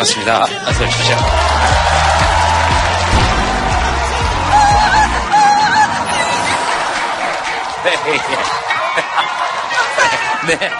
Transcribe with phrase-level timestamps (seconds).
[0.00, 0.44] 반갑습니다.
[0.44, 1.16] 어서 오십시오.
[10.46, 10.70] 네.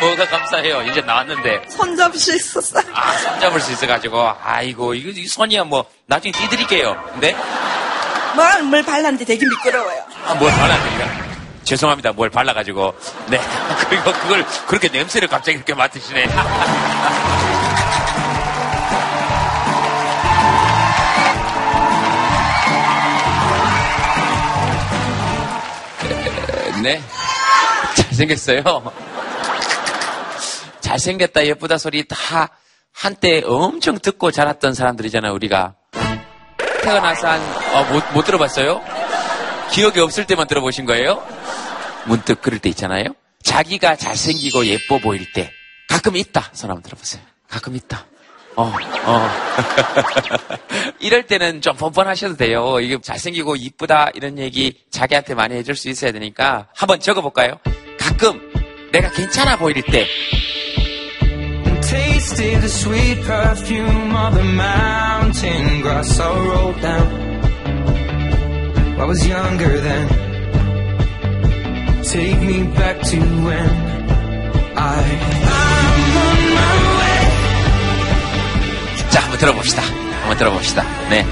[0.00, 0.82] 뭐가 감사해요.
[0.82, 1.62] 이제 나왔는데.
[1.68, 2.82] 손 잡을 수 있었어요.
[2.92, 4.34] 아, 손 잡을 수 있어가지고.
[4.42, 6.96] 아이고, 이거, 이 손이야 뭐, 나중에 띄드릴게요.
[7.20, 7.36] 네?
[8.34, 10.02] 뭘, 뭘 발랐는데 되게 미끄러워요.
[10.26, 11.26] 아, 뭘 발랐습니까?
[11.64, 12.12] 죄송합니다.
[12.12, 12.94] 뭘 발라가지고.
[13.28, 13.40] 네.
[13.88, 16.26] 그리고 그걸 그렇게 냄새를 갑자기 이렇게 맡으시네.
[26.86, 27.02] 네.
[27.96, 28.62] 잘생겼어요.
[30.80, 32.50] 잘생겼다, 예쁘다 소리 다
[32.92, 35.74] 한때 엄청 듣고 자랐던 사람들이잖아요, 우리가.
[36.84, 37.40] 태어나서 한,
[37.74, 38.80] 어, 못, 못 들어봤어요?
[39.72, 41.26] 기억이 없을 때만 들어보신 거예요?
[42.04, 43.06] 문득 그럴 때 있잖아요?
[43.42, 45.50] 자기가 잘생기고 예뻐 보일 때.
[45.88, 46.50] 가끔 있다.
[46.52, 47.20] 손 한번 들어보세요.
[47.48, 48.06] 가끔 있다.
[48.56, 48.72] 어,
[49.04, 49.28] 어.
[50.98, 52.80] 이럴 때는 좀 뻔뻔하셔도 돼요.
[52.80, 57.58] 이게 잘생기고 이쁘다 이런 얘기 자기한테 많이 해줄 수 있어야 되니까 한번 적어볼까요?
[57.98, 58.40] 가끔
[58.92, 60.06] 내가 괜찮아 보일 때
[61.82, 67.06] tasted the sweet perfume of the mountain grass I rolled down.
[68.98, 70.08] I was younger then.
[72.02, 73.70] Take me back to when
[74.76, 75.02] I
[75.44, 75.95] I'm
[79.16, 79.82] 자, 한번 들어봅시다.
[79.82, 80.84] 한번 들어봅시다.
[81.08, 81.24] 네.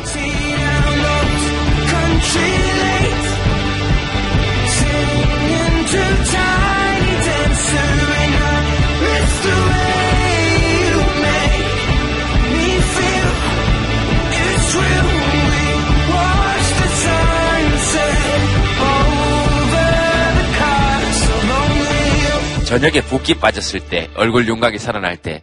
[22.65, 25.43] 저녁에 붓기 빠졌을 때, 얼굴 윤곽이 살아날 때,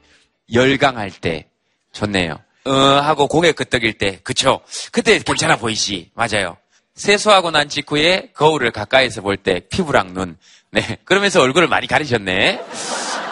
[0.51, 1.50] 열강할 때,
[1.93, 2.39] 좋네요.
[2.65, 4.61] 어, 하고 고개 끄덕일 때, 그쵸?
[4.91, 6.11] 그때 괜찮아 보이지.
[6.13, 6.57] 맞아요.
[6.95, 10.37] 세수하고 난 직후에 거울을 가까이서 볼 때, 피부랑 눈.
[10.71, 10.97] 네.
[11.05, 12.61] 그러면서 얼굴을 많이 가리셨네.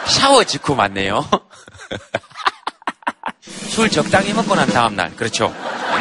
[0.06, 1.28] 샤워 직후 맞네요.
[3.68, 5.14] 술 적당히 먹고 난 다음날.
[5.16, 5.54] 그렇죠.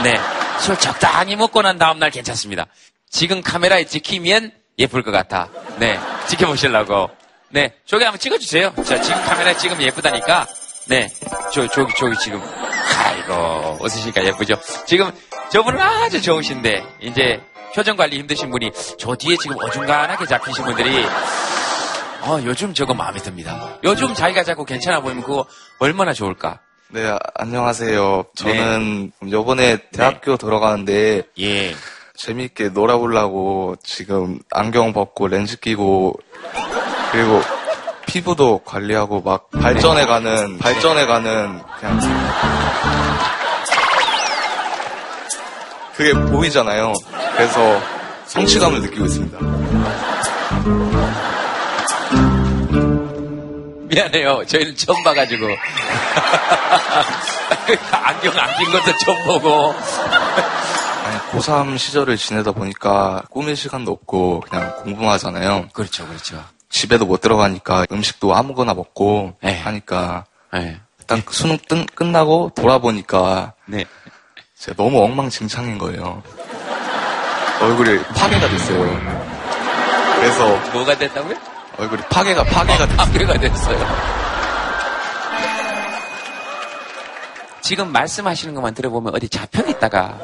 [0.04, 0.16] 네.
[0.60, 2.66] 술 적당히 먹고 난 다음날 괜찮습니다.
[3.10, 5.50] 지금 카메라에 찍히면 예쁠 것 같아.
[5.78, 6.00] 네.
[6.28, 7.10] 지켜보시려고.
[7.50, 7.74] 네.
[7.86, 8.74] 저기 한번 찍어주세요.
[8.86, 10.48] 자, 지금 카메라에 찍으면 예쁘다니까.
[10.90, 11.08] 네.
[11.54, 12.42] 저, 저기, 저기 지금.
[12.42, 14.56] 아이고, 웃으시니까 예쁘죠?
[14.88, 15.12] 지금
[15.52, 17.40] 저분은 아주 좋으신데, 이제
[17.76, 21.06] 표정 관리 힘드신 분이 저 뒤에 지금 어중간하게 잡히신 분들이
[22.22, 23.78] 어, 요즘 저거 마음에 듭니다.
[23.84, 25.46] 요즘 자기가 자꾸 괜찮아 보이면 그거
[25.78, 26.60] 얼마나 좋을까?
[26.90, 28.26] 네, 아, 안녕하세요.
[28.36, 31.76] 저는 요번에 대학교 들어가는데 예.
[32.16, 36.16] 재미있게 놀아보려고 지금 안경 벗고 렌즈 끼고
[37.12, 37.42] 그리고
[38.14, 42.00] 피부도 관리하고 막 발전해가는 발전해가는 그냥
[45.96, 46.94] 그게 보이잖아요.
[47.36, 47.80] 그래서
[48.26, 49.38] 성취감을 느끼고 있습니다.
[53.90, 54.46] 미안해요.
[54.46, 55.46] 저희는 처음 봐가지고.
[57.92, 59.74] 안경 안 낀 것도 처음 보고.
[61.06, 65.68] 아니, 고3 시절을 지내다 보니까 꾸밀 시간도 없고 그냥 공부만 하잖아요.
[65.74, 66.44] 그렇죠, 그렇죠.
[66.70, 69.60] 집에도 못 들어가니까 음식도 아무거나 먹고 네.
[69.60, 70.80] 하니까 네.
[71.08, 73.86] 딱 수능 뜬- 끝나고 돌아보니까 네.
[74.56, 76.22] 진짜 너무 엉망진창인 거예요.
[77.62, 79.20] 얼굴이 파괴가 됐어요.
[80.16, 81.36] 그래서 뭐가 됐다고요?
[81.78, 82.98] 얼굴이 파괴가 파괴가 됐어요.
[82.98, 84.20] 파괴가 됐어요.
[87.62, 90.18] 지금 말씀하시는 것만 들어보면 어디 잡혀 있다가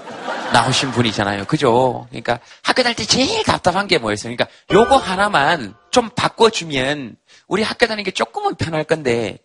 [0.53, 1.45] 나오신 분이잖아요.
[1.45, 2.06] 그죠?
[2.09, 4.35] 그러니까 학교 다닐 때 제일 답답한 게 뭐였어요?
[4.35, 7.16] 그러니까 요거 하나만 좀 바꿔주면
[7.47, 9.38] 우리 학교 다니는 게 조금은 편할 건데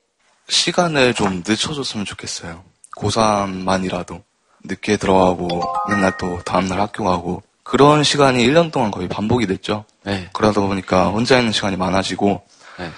[0.49, 2.63] 시간을 좀 늦춰줬으면 좋겠어요.
[2.97, 4.23] 고3만이라도
[4.65, 5.49] 늦게 들어가고
[5.89, 9.85] 맨날 또 다음날 학교 가고 그런 시간이 1년 동안 거의 반복이 됐죠.
[10.05, 10.29] 네.
[10.33, 12.43] 그러다 보니까 혼자 있는 시간이 많아지고
[12.79, 12.91] 네.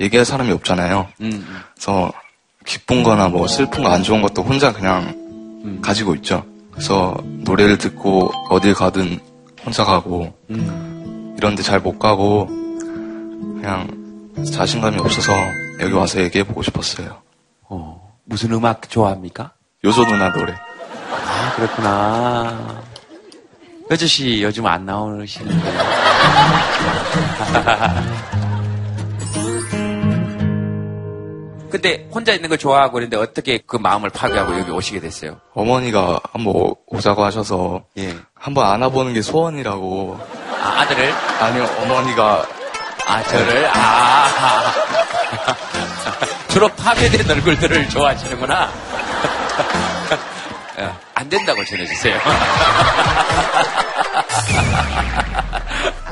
[0.00, 1.08] 얘기할 사람이 없잖아요.
[1.20, 1.60] 음, 음.
[1.74, 2.12] 그래서
[2.66, 5.08] 기쁜 거나 뭐 슬픈 거 안 좋은 것도 혼자 그냥
[5.64, 5.80] 음.
[5.82, 6.44] 가지고 있죠.
[6.72, 9.18] 그래서 노래를 듣고 어딜 가든
[9.64, 11.34] 혼자 가고 음.
[11.36, 13.88] 이런데 잘 못 가고 그냥
[14.52, 15.32] 자신감이 없어서
[15.80, 17.20] 여기 와서 얘기해 보고 싶었어요.
[17.68, 19.52] 어, 무슨 음악 좋아합니까?
[19.84, 20.52] 요조 누나 노래.
[20.54, 22.82] 아, 그렇구나.
[23.90, 25.70] 여주 씨 요즘 안 나오시는데.
[31.70, 35.40] 근데 혼자 있는 걸 좋아하고 그런데 어떻게 그 마음을 파괴하고 여기 오시게 됐어요?
[35.54, 38.16] 어머니가 한번 오- 오자고 하셔서 예.
[38.34, 40.18] 한번 안아보는 게 소원이라고.
[40.62, 41.12] 아, 아들을?
[41.40, 42.46] 아니요, 어머니가
[43.06, 43.70] 아, 저를?
[43.72, 44.72] 아.
[46.48, 48.70] 주로 파괴된 얼굴들을 좋아하시는구나.
[50.78, 52.18] 어, 안 된다고 전해주세요.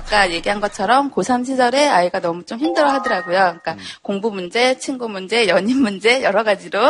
[0.08, 3.58] 아까 얘기한 것처럼 고3 시절에 아이가 너무 좀 힘들어 하더라고요.
[3.60, 6.80] 그러니까 공부 문제, 친구 문제, 연인 문제, 여러 가지로.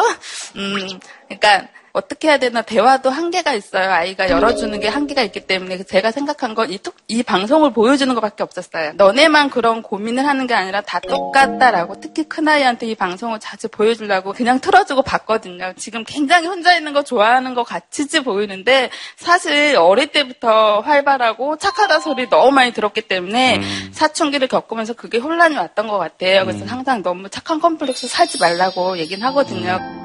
[0.55, 3.90] 음, 그러니까 어떻게 해야 되나 대화도 한계가 있어요.
[3.90, 8.93] 아이가 열어주는 게 한계가 있기 때문에 제가 생각한 건이 이 방송을 보여주는 것밖에 없었어요.
[8.94, 14.61] 너네만 그런 고민을 하는 게 아니라 다 똑같다라고 특히 큰아이한테 이 방송을 자주 보여주려고 그냥
[14.61, 15.73] 틀어주고 봤거든요.
[15.76, 22.29] 지금 굉장히 혼자 있는 거 좋아하는 것 같이지 보이는데 사실 어릴 때부터 활발하고 착하다 소리
[22.29, 23.61] 너무 많이 들었기 때문에
[23.93, 26.44] 사춘기를 겪으면서 그게 혼란이 왔던 것 같아요.
[26.44, 29.98] 그래서 항상 너무 착한 컴플렉스 사지 말라고 얘기는 하거든요.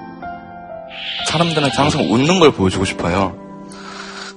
[1.27, 3.35] 사람들한테 항상 웃는 걸 보여주고 싶어요.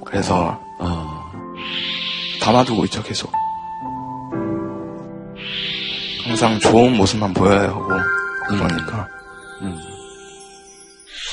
[0.04, 1.30] 그래서 어,
[2.40, 3.32] 담아두고 있죠, 계속.
[6.24, 7.88] 항상 좋은 모습만 보여야 하고,
[8.48, 9.08] 그러니까.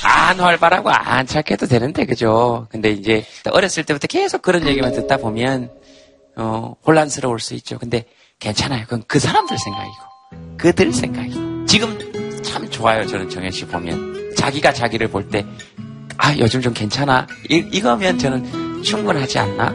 [0.04, 2.66] 안 활발하고 안 착해도 되는데, 그죠?
[2.70, 5.70] 근데 이제 어렸을 때부터 계속 그런 얘기만 듣다 보면,
[6.36, 7.78] 어, 혼란스러울 수 있죠.
[7.78, 8.06] 근데
[8.38, 8.84] 괜찮아요.
[8.84, 9.96] 그건 그 사람들 생각이고,
[10.58, 11.66] 그들 생각이고.
[11.66, 13.06] 지금 참 좋아요.
[13.06, 14.23] 저는 정현 씨 보면.
[14.34, 15.46] 자기가 자기를 볼 때,
[16.18, 17.26] 아, 요즘 좀 괜찮아.
[17.50, 19.74] 이, 이거면 저는 충분하지 않나?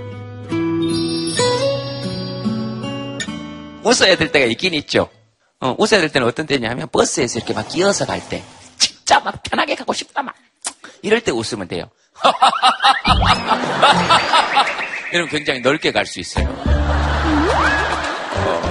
[3.84, 5.10] 웃어야 될 때가 있긴 있죠.
[5.62, 8.44] 어, 웃어야 될 때는 어떤 때냐면 버스에서 이렇게 막 끼어서 갈 때.
[8.78, 10.36] 진짜 막 편하게 가고 싶다 막.
[11.02, 11.90] 이럴 때 웃으면 돼요.
[15.12, 16.46] 이러면 굉장히 넓게 갈 수 있어요.
[18.46, 18.62] 어.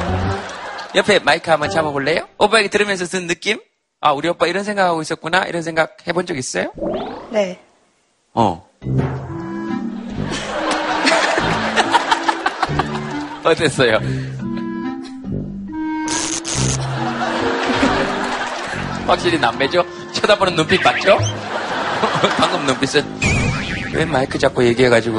[0.94, 2.28] 옆에 마이크 한번 잡아볼래요?
[2.38, 3.58] 오빠에게 들으면서 든 느낌?
[4.00, 5.46] 아, 우리 오빠 이런 생각하고 있었구나?
[5.46, 6.70] 이런 생각 해본 적 있어요?
[7.30, 7.58] 네.
[8.32, 8.64] 어.
[13.42, 13.98] 어땠어요?
[19.04, 19.84] 확실히 남매죠?
[20.12, 21.18] 쳐다보는 눈빛 봤죠?
[22.38, 23.04] 방금 눈빛은
[23.94, 25.18] 왜 마이크 잡고 얘기해가지고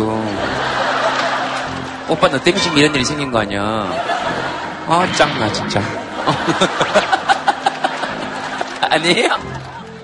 [2.08, 3.62] 오빠 너 때문에 지금 이런 일이 생긴 거 아니야?
[4.88, 5.82] 아 짱나 진짜
[8.90, 9.30] 아니에요?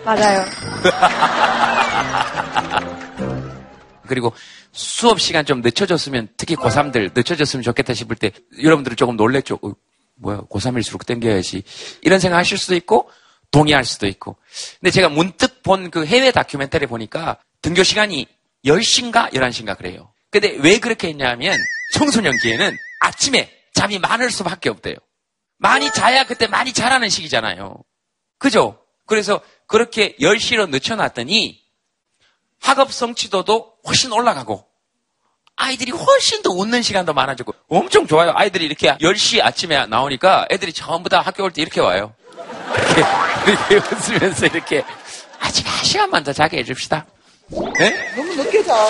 [0.04, 0.46] 맞아요.
[4.08, 4.34] 그리고
[4.72, 9.60] 수업 시간 좀 늦춰졌으면 특히 고3들 늦춰졌으면 좋겠다 싶을 때 여러분들은 조금 놀랬죠.
[9.64, 9.72] 어,
[10.16, 11.64] 뭐야 고3일수록 땡겨야지
[12.02, 13.10] 이런 생각 하실 수도 있고
[13.52, 14.38] 동의할 수도 있고
[14.80, 18.28] 근데 제가 문득 본 그 해외 다큐멘터리 보니까 등교 시간이
[18.66, 20.12] 10시인가 11시인가 그래요.
[20.30, 21.58] 근데 왜 그렇게 했냐면
[21.94, 24.96] 청소년기에는 아침에 잠이 많을 수밖에 없대요.
[25.58, 27.78] 많이 자야 그때 많이 자라는 시기잖아요.
[28.38, 28.78] 그죠?
[29.06, 31.62] 그래서 그렇게 10시로 늦춰놨더니
[32.62, 34.66] 학업 성취도도 훨씬 올라가고
[35.58, 38.32] 아이들이 훨씬 더 웃는 시간도 많아지고 엄청 좋아요.
[38.36, 42.14] 아이들이 이렇게 10시 아침에 나오니까 애들이 전부 다 학교 올 때 이렇게 와요.
[42.76, 44.84] 이렇게, 이렇게 웃으면서 이렇게
[45.40, 47.06] 아직 한 시간만 더 자게 해줍시다.
[47.80, 48.14] 네?
[48.16, 48.88] 너무 늦게 자.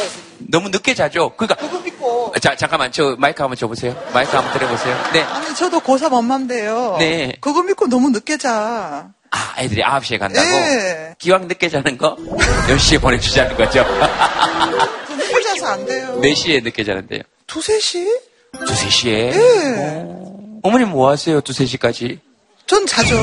[0.49, 1.35] 너무 늦게 자죠.
[1.35, 2.33] 그러니까 그거 믿고.
[2.41, 3.93] 자 잠깐만 저 마이크 한번 줘보세요.
[4.13, 5.11] 마이크 한번 들어보세요.
[5.13, 5.21] 네.
[5.21, 6.95] 아니, 저도 고3 엄마인데요.
[6.99, 7.35] 네.
[7.41, 9.09] 그거 믿고 너무 늦게 자.
[9.35, 10.47] 아 애들이 9시에 간다고?
[10.47, 11.13] 네.
[11.19, 12.15] 기왕 늦게 자는 거
[12.69, 13.83] 10시에 보내주자는 거죠.
[15.07, 16.19] 저 늦게 자서 안 돼요.
[16.21, 17.21] 4시에 늦게 자는데요.
[17.47, 18.07] 두세 시?
[18.65, 19.31] 두세 시에?
[19.31, 20.03] 네.
[20.63, 21.41] 어 머님 뭐 하세요?
[21.41, 22.19] 두세 시까지?
[22.65, 23.15] 전 자죠.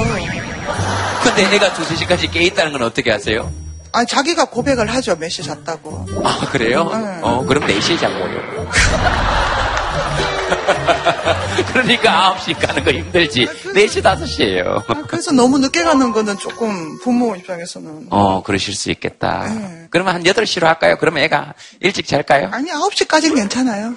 [1.24, 3.50] 근데 애가 두세 시까지 깨 있다는 건 어떻게 하세요?
[3.94, 5.16] 아니, 자기가 고백을 하죠.
[5.16, 6.06] 몇 시 잤다고.
[6.24, 6.84] 아, 그래요?
[6.92, 7.18] 네.
[7.22, 8.70] 어, 그럼 4시에 자고요.
[11.72, 13.46] 그러니까 9시 가는 거 힘들지.
[13.46, 14.82] 4시, 5시에요.
[14.88, 18.06] 아, 그래서 너무 늦게 가는 거는 조금 부모 입장에서는.
[18.10, 19.46] 어, 그러실 수 있겠다.
[19.48, 19.86] 네.
[19.90, 20.96] 그러면 한 8시로 할까요?
[20.98, 22.48] 그러면 애가 일찍 잘까요?
[22.52, 23.94] 아니, 9시까지는 괜찮아요.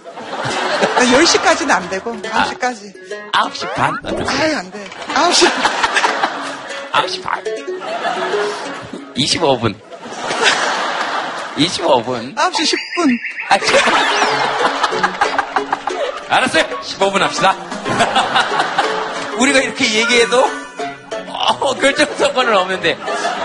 [0.97, 2.93] 10시까지는 안 되고, 9시까지.
[3.33, 3.95] 9시 반?
[4.05, 4.85] 아유, 안 돼.
[5.13, 5.47] 9시.
[6.91, 7.43] 9시 반.
[9.15, 9.75] 25분.
[11.57, 12.35] 25분.
[12.35, 13.17] 9시 10분.
[13.50, 15.35] 아.
[16.29, 16.63] 알았어요.
[16.82, 17.55] 15분 합시다.
[19.39, 20.44] 우리가 이렇게 얘기해도
[21.27, 22.98] 어, 결정선권은 없는데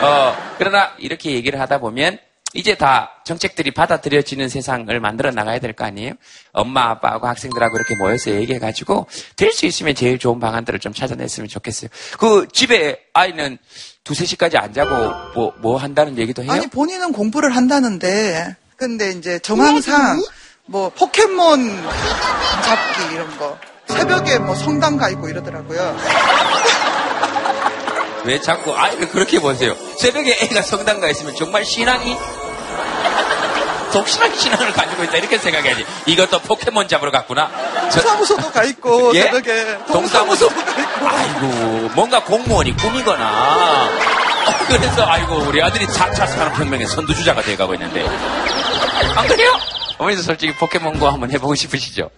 [0.03, 2.19] 어, 그러나 이렇게 얘기를 하다 보면
[2.55, 6.15] 이제 다 정책들이 받아들여지는 세상을 만들어 나가야 될 거 아니에요?
[6.53, 9.07] 엄마, 아빠하고 학생들하고 이렇게 모여서 얘기해가지고
[9.37, 11.91] 될 수 있으면 제일 좋은 방안들을 좀 찾아냈으면 좋겠어요.
[12.19, 13.59] 그 집에 아이는
[14.03, 14.91] 두세 시까지 안 자고
[15.35, 16.51] 뭐, 뭐 한다는 얘기도 해요?
[16.53, 20.21] 아니, 본인은 공부를 한다는데, 근데 이제 정황상,
[20.67, 21.61] 뭐, 포켓몬
[22.71, 23.59] 잡기 이런 거.
[23.89, 25.97] 새벽에 뭐 성당 가 있고 이러더라고요.
[28.25, 29.75] 왜 자꾸 아이를 그렇게 보세요?
[29.99, 32.17] 새벽에 애가 성당 가 있으면 정말 신앙이
[33.93, 35.85] 독실한 신앙을 가지고 있다 이렇게 생각해야지.
[36.07, 37.51] 이것도 포켓몬 잡으러 갔구나.
[37.91, 39.23] 저- 동사무소도 가 있고, 예?
[39.23, 39.79] 새벽에.
[39.91, 40.49] 동사무소.
[40.49, 41.09] 동사무소도 가 있고.
[41.09, 41.47] 아이고
[41.95, 43.89] 뭔가 공무원이 꿈이거나
[44.69, 48.07] 그래서 아이고 우리 아들이 4차 산업혁명의 선두주자가 돼가고 있는데
[49.17, 49.51] 안 그래요?
[49.99, 52.11] 어머니도 솔직히 포켓몬고 한번 해보고 싶으시죠?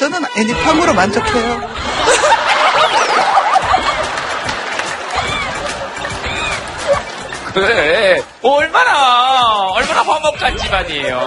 [0.00, 1.60] 저는 애니팡으로 만족해요.
[7.52, 11.18] 그래 얼마나 얼마나 화목한 집안이에요.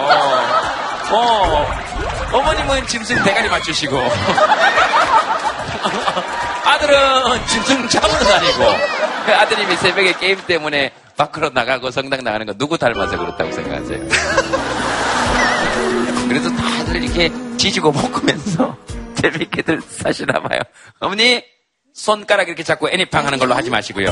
[1.12, 1.68] 어
[2.32, 3.96] 어머님은 짐승 대가리 맞추시고
[6.66, 8.58] 아들은 짐승 잡으러 다니고
[9.28, 14.00] 그 아드님이 새벽에 게임 때문에 밖으로 나가고 성당 나가는 거 누구 닮아서 그렇다고 생각하세요?
[16.28, 17.30] 그래도 다들 이렇게
[17.64, 18.78] 지지고 볶으면서
[19.16, 20.60] 재밌게들 사시나 봐요.
[21.00, 21.42] 어머니
[21.94, 24.08] 손가락 이렇게 잡고 애니팡 하는 걸로 하지 마시고요.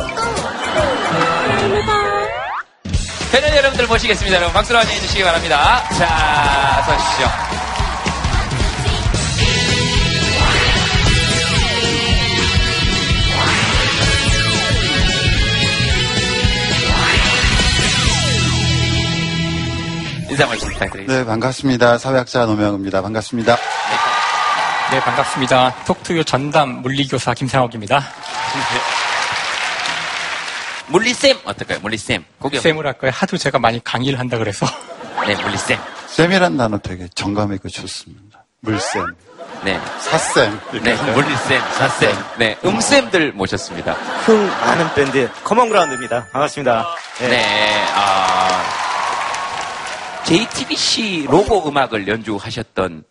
[3.30, 4.38] 패널 여러분들 모시겠습니다.
[4.38, 5.84] 여러분 박수로 환영해 주시기 바랍니다.
[5.98, 7.51] 자, 어서 오십시오.
[20.42, 21.14] 인사 말씀 부탁드리겠습니다.
[21.20, 21.98] 네, 반갑습니다.
[22.00, 23.02] 사회학자 노명우입니다.
[23.04, 23.58] 반갑습니다.
[24.92, 25.84] 네, 반갑습니다.
[25.86, 28.02] 톡투유 전담 물리교사 김상욱입니다.
[30.88, 31.80] 물리쌤 어떨까요?
[31.82, 32.26] 물리쌤.
[32.60, 33.12] 쌤을 할까요?
[33.14, 34.66] 하도 제가 많이 강의를 한다 그래서.
[35.28, 35.78] 네, 물리쌤.
[36.08, 38.44] 쌤이란 단어 되게 정감 있고 좋습니다.
[38.62, 39.06] 물쌤,
[39.64, 39.80] 네.
[40.00, 40.60] 사쌤.
[40.84, 40.96] 네?
[41.14, 42.24] 물리쌤, 사쌤.
[42.40, 43.94] 네, 음쌤들 모셨습니다.
[43.94, 46.28] 흥 많은 밴드 커먼그라운드입니다.
[46.32, 46.88] 반갑습니다.
[47.20, 47.28] 네.
[47.30, 48.81] 네, 아,
[50.32, 53.04] JTBC 로고 음악을 연주하셨던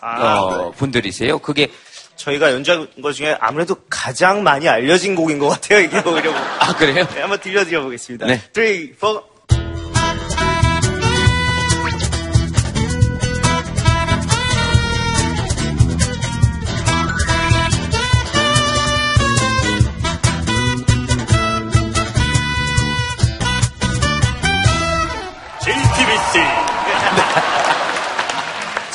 [0.00, 1.40] 아, 어, 분들이세요.
[1.40, 1.68] 그게
[2.14, 5.80] 저희가 연주한 것 중에 아무래도 가장 많이 알려진 곡인 것 같아요.
[5.80, 6.32] 이게 오히려.
[6.60, 7.04] 아 그래요?
[7.14, 8.26] 네, 한번 들려드려 보겠습니다.
[8.26, 8.40] 네.
[8.54, 9.31] 3, 4.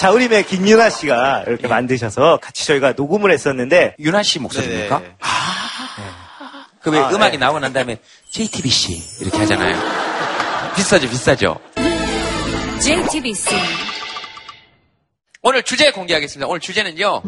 [0.08, 1.68] 자우림의 김윤아 씨가 이렇게 네.
[1.68, 5.00] 만드셔서 같이 저희가 녹음을 했었는데 윤아 씨 목소리입니까?
[5.00, 5.16] 네네.
[6.82, 7.38] 그왜 아, 음악이 네.
[7.40, 8.00] 나오고 난 다음에
[8.32, 9.76] JTBC 이렇게 하잖아요.
[10.78, 11.60] 비싸죠, 비싸죠.
[12.80, 13.50] JTBC
[15.42, 16.48] 오늘 주제 공개하겠습니다.
[16.48, 17.22] 오늘 주제는요.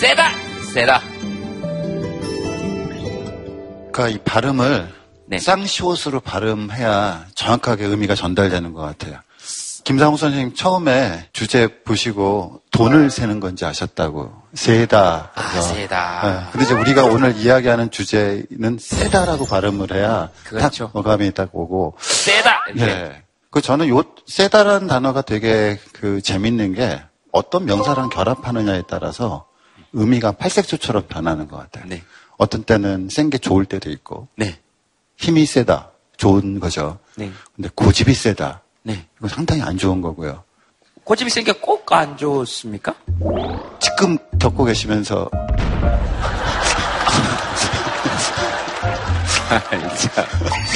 [0.00, 0.30] 세다,
[0.74, 1.02] 세다.
[3.90, 4.94] 그러니까 이 발음을
[5.26, 5.38] 네.
[5.38, 9.18] 쌍시옷으로 발음해야 정확하게 의미가 전달되는 것 같아요.
[9.86, 14.32] 김상우 선생님 처음에 주제 보시고 돈을 세는 건지 아셨다고.
[14.52, 15.30] 세다.
[15.32, 15.60] 아.
[15.60, 16.22] 세다.
[16.24, 16.50] 네.
[16.50, 20.86] 근데 이제 우리가 오늘 이야기하는 주제는 세다라고 발음을 해야 그렇죠.
[20.86, 21.94] 딱 어감이 딱 오고.
[22.00, 22.64] 세다.
[22.74, 22.84] 이렇게.
[22.84, 23.22] 네.
[23.50, 27.00] 그 저는 요 세다라는 단어가 되게 그 재밌는 게
[27.30, 29.46] 어떤 명사랑 결합하느냐에 따라서
[29.92, 31.84] 의미가 팔색조처럼 변하는 것 같아요.
[31.86, 32.02] 네.
[32.38, 34.58] 어떤 때는 센 게 좋을 때도 있고 네.
[35.16, 36.98] 힘이 세다 좋은 거죠.
[37.14, 37.30] 네.
[37.54, 39.04] 근데 고집이 세다 네.
[39.18, 40.44] 이거 상당히 안 좋은 거고요.
[41.04, 42.94] 고집이 센 게 꼭 안 좋습니까?
[43.80, 45.28] 지금 겪고 계시면서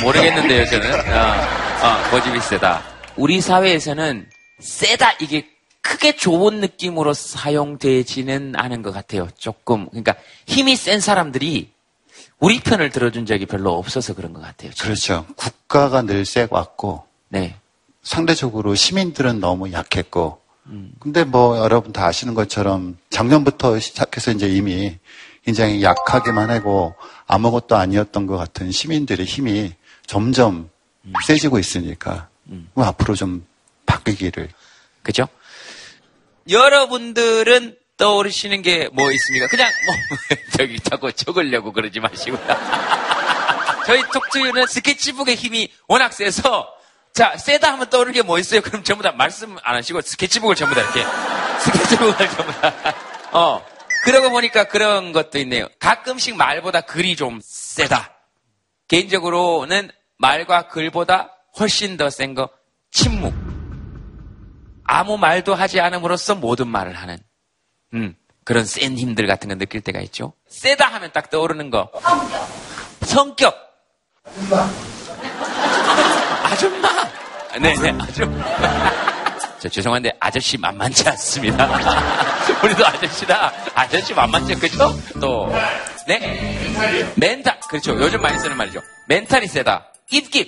[0.03, 1.13] 모르겠는데요, 저는.
[1.13, 1.43] 아,
[1.83, 2.83] 아, 고집이 세다.
[3.17, 4.27] 우리 사회에서는
[4.61, 5.49] 세다 이게
[5.83, 9.29] 크게 좋은 느낌으로 사용되지는 않은 것 같아요.
[9.39, 10.15] 조금 그러니까
[10.47, 11.71] 힘이 센 사람들이
[12.39, 14.71] 우리 편을 들어준 적이 별로 없어서 그런 것 같아요.
[14.73, 14.95] 저는.
[14.95, 15.27] 그렇죠.
[15.37, 17.57] 국가가 늘 세왔고 네,
[18.03, 20.41] 상대적으로 시민들은 너무 약했고
[21.01, 24.99] 근데 뭐 여러분 다 아시는 것처럼 작년부터 시작해서 이제 이미
[25.45, 26.95] 굉장히 약하게만 하고
[27.27, 29.73] 아무것도 아니었던 것 같은 시민들의 힘이
[30.07, 30.71] 점점
[31.27, 32.29] 세지고 있으니까
[32.75, 33.45] 뭐 앞으로 좀
[33.87, 34.49] 바뀌기를
[35.03, 35.27] 그죠?
[36.49, 39.47] 여러분들은 떠오르시는 게 뭐 있습니까?
[39.49, 39.95] 그냥 뭐
[40.57, 42.41] 저기 자꾸 적으려고 그러지 마시고요.
[43.87, 46.73] 저희 톡투유는 스케치북의 힘이 워낙 세서
[47.15, 48.61] 자 세다 하면 떠오르는 게 뭐 있어요?
[48.61, 51.05] 그럼 전부 다 말씀 안 하시고 스케치북을 전부 다 이렇게
[51.61, 52.73] 스케치북을 전부 다
[53.33, 53.65] 어.
[54.05, 55.67] 그러고 보니까 그런 것도 있네요.
[55.79, 58.13] 가끔씩 말보다 글이 좀 세다.
[58.89, 62.49] 개인적으로는 말과 글보다 훨씬 더 센 거
[62.91, 63.35] 침묵.
[64.85, 67.19] 아무 말도 하지 않음으로써 모든 말을 하는
[67.95, 70.33] 음, 그런 센 힘들 같은 거 느낄 때가 있죠.
[70.49, 71.91] 세다 하면 딱 떠오르는 거.
[73.03, 73.55] 성격.
[76.51, 76.89] 아줌마.
[77.61, 78.45] 네, 네, 아줌마.
[79.61, 81.67] 저 죄송한데 아저씨 만만치 않습니다.
[82.65, 83.53] 우리도 아저씨다.
[83.75, 84.93] 아저씨 만만치 그죠?
[85.21, 85.53] 또
[86.07, 87.13] 네?
[87.17, 87.61] 멘탈.
[87.69, 87.93] 그렇죠.
[88.01, 88.81] 요즘 많이 쓰는 말이죠.
[89.09, 89.93] 멘탈이 세다.
[90.11, 90.47] 입김.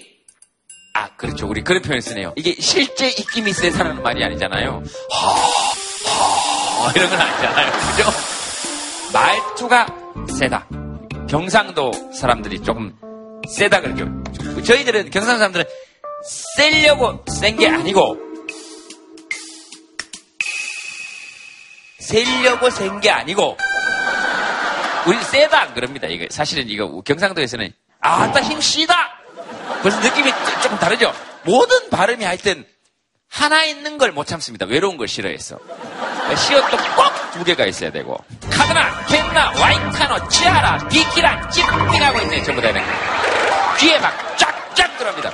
[0.95, 1.47] 아, 그렇죠.
[1.47, 2.33] 우리 그런 표현 쓰네요.
[2.37, 4.83] 이게 실제 입김이 세다는 말이 아니잖아요.
[5.11, 5.29] 하,
[6.87, 7.73] 하, 이런 건 아니잖아요.
[7.73, 8.11] 그죠?
[9.13, 9.87] 말투가
[10.39, 10.67] 세다.
[11.29, 12.95] 경상도 사람들이 조금
[13.49, 14.07] 세다 그러죠.
[14.65, 15.65] 저희들은 경상도 사람들은
[16.25, 18.17] 세려고 센 게 아니고
[21.99, 23.57] 세려고 센 게 아니고
[25.07, 26.07] 우리 세다 그럽니다.
[26.09, 28.95] 이거 사실은 이거 경상도에서는 아따 힘 씨다.
[29.83, 31.13] 벌써 느낌이 조금 다르죠.
[31.45, 32.65] 모든 발음이 하여튼
[33.29, 34.67] 하나 있는 걸 못 참습니다.
[34.67, 35.59] 외로운 걸 싫어해서.
[36.37, 38.17] 시옷도 꼭 두 개가 있어야 되고.
[38.51, 42.83] 카드나, 캔나, 와인카노, 치아라, 비키라, 찡찡하고 있네, 전부 다는.
[43.79, 45.31] 귀에 막 쫙쫙 들어갑니다.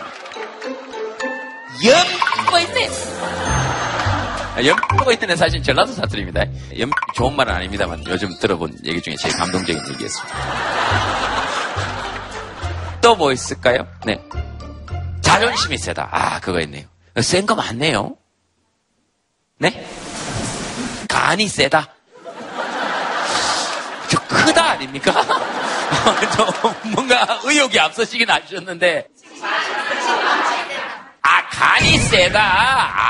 [1.84, 2.88] 염고 있네.
[4.66, 6.44] 염고 있는 사실 전라도 사투리입니다.
[6.78, 10.38] 염 좋은 말은 아닙니다만 요즘 들어본 얘기 중에 제일 감동적인 얘기였습니다.
[13.00, 13.86] 또 뭐 있을까요?
[14.04, 14.20] 네.
[15.22, 16.08] 자존심이 세다.
[16.10, 16.84] 아, 그거 있네요.
[17.20, 18.16] 센거 많네요.
[19.58, 19.86] 네?
[21.08, 21.88] 간이 세다.
[24.08, 25.12] 저 크다 아닙니까?
[26.36, 29.06] 좀 뭔가 의욕이 앞서시긴 하셨는데.
[31.50, 32.40] 아, 간이 세다.
[32.40, 33.08] 아.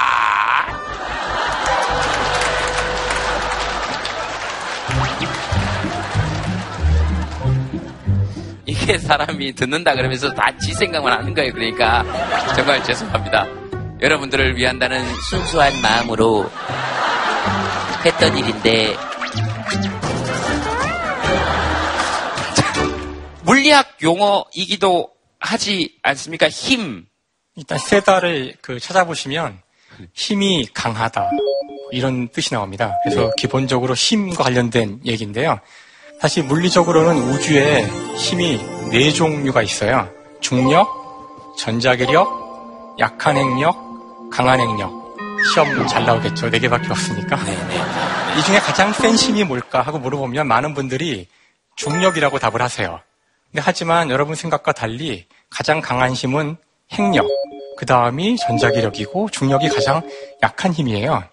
[8.66, 11.52] 이게 사람이 듣는다 그러면서 다 지 생각만 하는 거예요.
[11.52, 12.02] 그러니까
[12.56, 13.46] 정말 죄송합니다.
[14.00, 16.50] 여러분들을 위한다는 순수한 마음으로
[18.04, 18.96] 했던 일인데
[23.42, 26.48] 물리학 용어이기도 하지 않습니까?
[26.48, 27.06] 힘.
[27.58, 29.60] 일단 세다를 그 찾아보시면
[30.14, 31.28] 힘이 강하다
[31.90, 32.94] 이런 뜻이 나옵니다.
[33.02, 35.58] 그래서 기본적으로 힘과 관련된 얘기인데요.
[36.20, 37.82] 사실 물리적으로는 우주에
[38.16, 40.08] 힘이 네 종류가 있어요.
[40.40, 43.76] 중력, 전자기력, 약한 행력,
[44.30, 44.92] 강한 행력.
[45.52, 46.50] 시험 잘 나오겠죠.
[46.50, 47.38] 네 개밖에 없으니까.
[48.38, 51.26] 이 중에 가장 센 힘이 뭘까 하고 물어보면 많은 분들이
[51.74, 53.00] 중력이라고 답을 하세요.
[53.50, 56.56] 근데 하지만 여러분 생각과 달리 가장 강한 힘은
[56.92, 57.26] 행력,
[57.76, 60.02] 그 다음이 전자기력이고 중력이 가장
[60.42, 61.24] 약한 힘이에요.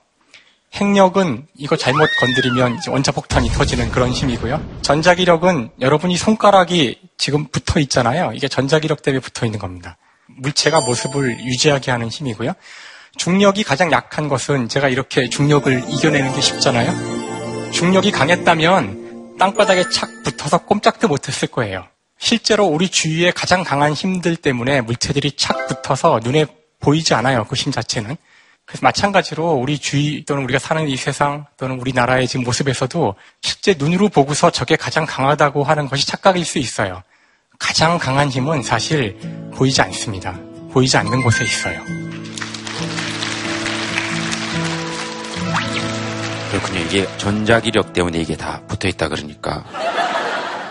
[0.73, 4.79] 행력은 이거 잘못 건드리면 원자폭탄이 터지는 그런 힘이고요.
[4.81, 8.31] 전자기력은 여러분이 손가락이 지금 붙어 있잖아요.
[8.33, 9.97] 이게 전자기력 때문에 붙어 있는 겁니다.
[10.27, 12.53] 물체가 모습을 유지하게 하는 힘이고요.
[13.17, 17.71] 중력이 가장 약한 것은 제가 이렇게 중력을 이겨내는 게 쉽잖아요.
[17.71, 21.87] 중력이 강했다면 땅바닥에 착 붙어서 꼼짝도 못했을 거예요.
[22.17, 26.45] 실제로 우리 주위에 가장 강한 힘들 때문에 물체들이 착 붙어서 눈에
[26.79, 27.45] 보이지 않아요.
[27.45, 28.15] 그 힘 자체는.
[28.65, 34.09] 그래서 마찬가지로 우리 주위 또는 우리가 사는 이 세상 또는 우리나라의 지금 모습에서도 실제 눈으로
[34.09, 37.03] 보고서 저게 가장 강하다고 하는 것이 착각일 수 있어요.
[37.59, 39.17] 가장 강한 힘은 사실
[39.53, 40.33] 보이지 않습니다.
[40.71, 41.79] 보이지 않는 곳에 있어요.
[46.49, 46.79] 그렇군요.
[46.79, 49.63] 이게 전자기력 때문에 이게 다 붙어 있다 그러니까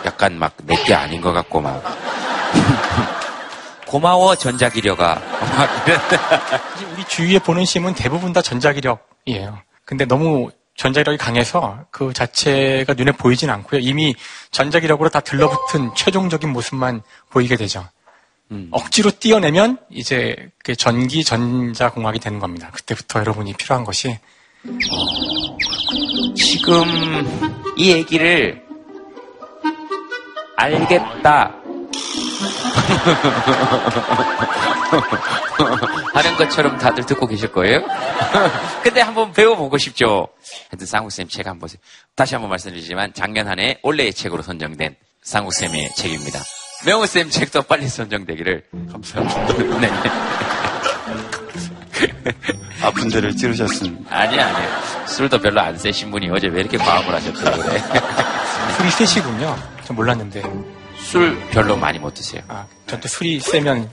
[0.04, 1.82] 약간 막 내게 아닌 것 같고 막
[3.86, 5.22] 고마워 전자기력아.
[6.92, 9.58] 우리 주위에 보는 힘은 대부분 다 전자기력이에요.
[9.84, 13.80] 근데 너무 전자기력이 강해서 그 자체가 눈에 보이진 않고요.
[13.80, 14.14] 이미
[14.50, 17.86] 전자기력으로 다 들러붙은 최종적인 모습만 보이게 되죠.
[18.50, 18.68] 음.
[18.72, 22.70] 억지로 띄어내면 이제 그 전기 전자 공학이 되는 겁니다.
[22.72, 24.18] 그때부터 여러분이 필요한 것이
[26.34, 26.84] 지금
[27.76, 28.63] 이 얘기를
[30.56, 31.54] 알겠다.
[36.14, 37.80] 하는 것처럼 다들 듣고 계실 거예요?
[38.82, 40.28] 근데 한번 배워보고 싶죠?
[40.70, 41.78] 하여튼 쌍국쌤 책 한번 보세요.
[42.14, 46.40] 다시 한번 말씀드리지만 작년 한 해 올해의 책으로 선정된 쌍국쌤의 책입니다.
[46.86, 49.78] 명우쌤 책도 빨리 선정되기를 감사합니다.
[49.80, 49.90] 네.
[52.82, 54.14] 아픈 데를 찌르셨습니다.
[54.14, 54.68] 아니, 아니요.
[55.06, 57.82] 술도 별로 안 세신 분이 어제 왜 이렇게 과음을 하셨다고 그래.
[58.76, 59.56] 술이 세시군요.
[59.84, 60.42] 전 몰랐는데.
[60.96, 62.40] 술 별로 많이 못 드세요.
[62.48, 63.90] 아, 전 또 술이 세면,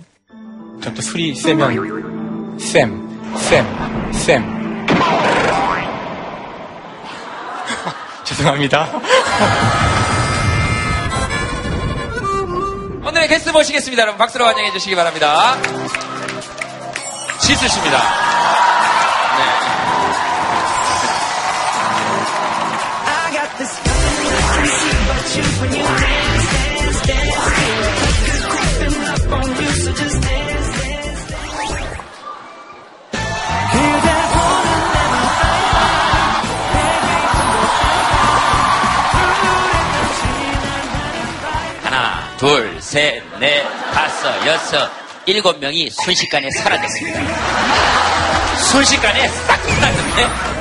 [0.82, 4.88] 전 또 술이 세면, 쌤, 쌤, 쌤.
[8.24, 8.88] 죄송합니다.
[13.04, 14.04] 오늘의 게스트 모시겠습니다.
[14.04, 15.58] 여러분 박수로 환영해 주시기 바랍니다.
[17.40, 18.31] 지수 씨입니다.
[41.82, 43.64] 하나, 둘, 셋, 넷,
[43.94, 44.92] 다섯, 여섯,
[45.26, 47.22] 일곱 명이 순식간에 사라졌습니다.
[48.58, 50.61] 순식간에 싹 사라졌네.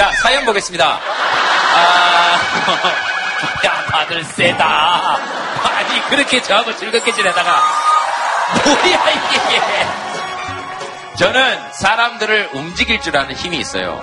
[0.00, 0.98] 자, 사연 보겠습니다.
[1.76, 2.40] 아,
[3.66, 5.18] 야, 다들 세다.
[5.62, 7.62] 아니, 그렇게 저하고 즐겁게 지내다가,
[8.64, 9.60] 뭐야, 이게.
[11.18, 14.02] 저는 사람들을 움직일 줄 아는 힘이 있어요.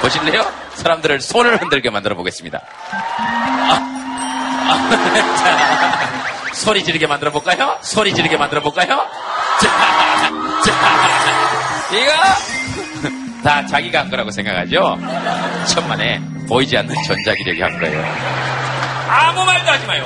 [0.00, 0.44] 보실래요?
[0.74, 2.60] 사람들을 손을 흔들게 만들어 보겠습니다.
[2.90, 3.78] 아,
[4.68, 4.90] 아,
[6.50, 7.78] 자, 소리 지르게 만들어 볼까요?
[7.82, 9.06] 소리 지르게 만들어 볼까요?
[9.60, 9.68] 자,
[10.64, 10.72] 자,
[11.92, 12.67] 이거
[13.42, 14.98] 다 자기가 한 거라고 생각하죠?
[15.66, 18.04] 천만에 보이지 않는 전자기력이 한 거예요.
[19.08, 20.04] 아무 말도 하지 마요.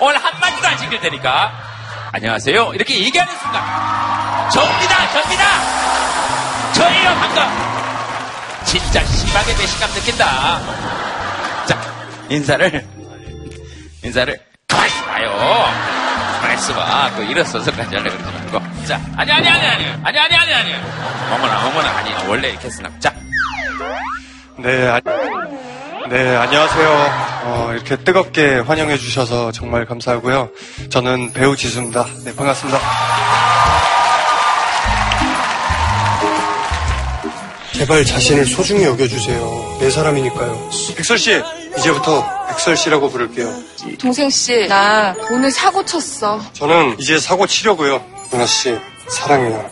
[0.00, 1.52] 오늘 한마디도 안 시킬 테니까.
[2.12, 2.72] 안녕하세요.
[2.74, 3.62] 이렇게 얘기하는 순간.
[4.50, 5.44] 접니다, 접니다!
[6.72, 7.42] 저예요, 방금!
[8.64, 10.60] 진짜 심하게 배신감 느낀다.
[11.66, 11.78] 자,
[12.30, 12.86] 인사를,
[14.04, 16.17] 인사를, 가만히 있어봐요.
[16.54, 17.10] 있어봐.
[17.16, 18.86] 그 일어서서까지 하려고 그러지 말고.
[18.86, 19.84] 자, 아니, 아니, 아니, 아니.
[20.04, 20.74] 아니, 아니, 아니, 아니.
[21.32, 22.10] 어머나, 어머나, 아니.
[22.28, 22.90] 원래 이렇게 쓰나.
[23.00, 23.12] 자,
[24.56, 25.00] 네, 아,
[26.08, 26.88] 네, 안녕하세요.
[27.44, 30.50] 어, 이렇게 뜨겁게 환영해 주셔서 정말 감사하고요.
[30.90, 32.06] 저는 배우 지수입니다.
[32.24, 32.78] 네, 반갑습니다.
[37.74, 39.76] 제발 자신을 소중히 여겨주세요.
[39.80, 40.70] 내 사람이니까요.
[40.96, 41.40] 백설 씨,
[41.78, 43.48] 이제부터 백설 씨라고 부를게요.
[44.00, 46.40] 동생 씨, 나 오늘 사고 쳤어.
[46.54, 48.04] 저는 이제 사고 치려고요.
[48.30, 49.70] 누나 씨, 사랑해요.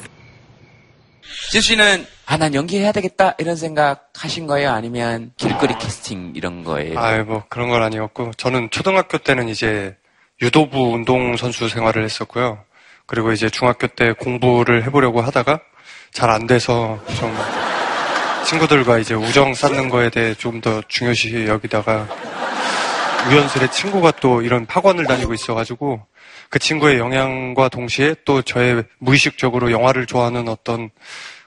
[1.51, 3.35] 지수 씨는, 아, 난 연기해야 되겠다.
[3.39, 4.71] 이런 생각 하신 거예요?
[4.71, 6.97] 아니면 길거리 캐스팅 이런 거예요?
[7.01, 9.97] 아이, 뭐, 그런 건 아니었고, 저는 초등학교 때는 이제
[10.41, 12.61] 유도부 운동 선수 생활을 했었고요.
[13.07, 15.61] 그리고 이제 중학교 때 공부를 해보려고 하다가
[16.13, 17.37] 잘 안 돼서 좀
[18.47, 22.09] 친구들과 이제 우정 쌓는 거에 대해 좀 더 중요시 여기다가
[23.29, 26.01] 우연스레 친구가 또 이런 학원을 다니고 있어가지고
[26.49, 30.91] 그 친구의 영향과 동시에 또 저의 무의식적으로 영화를 좋아하는 어떤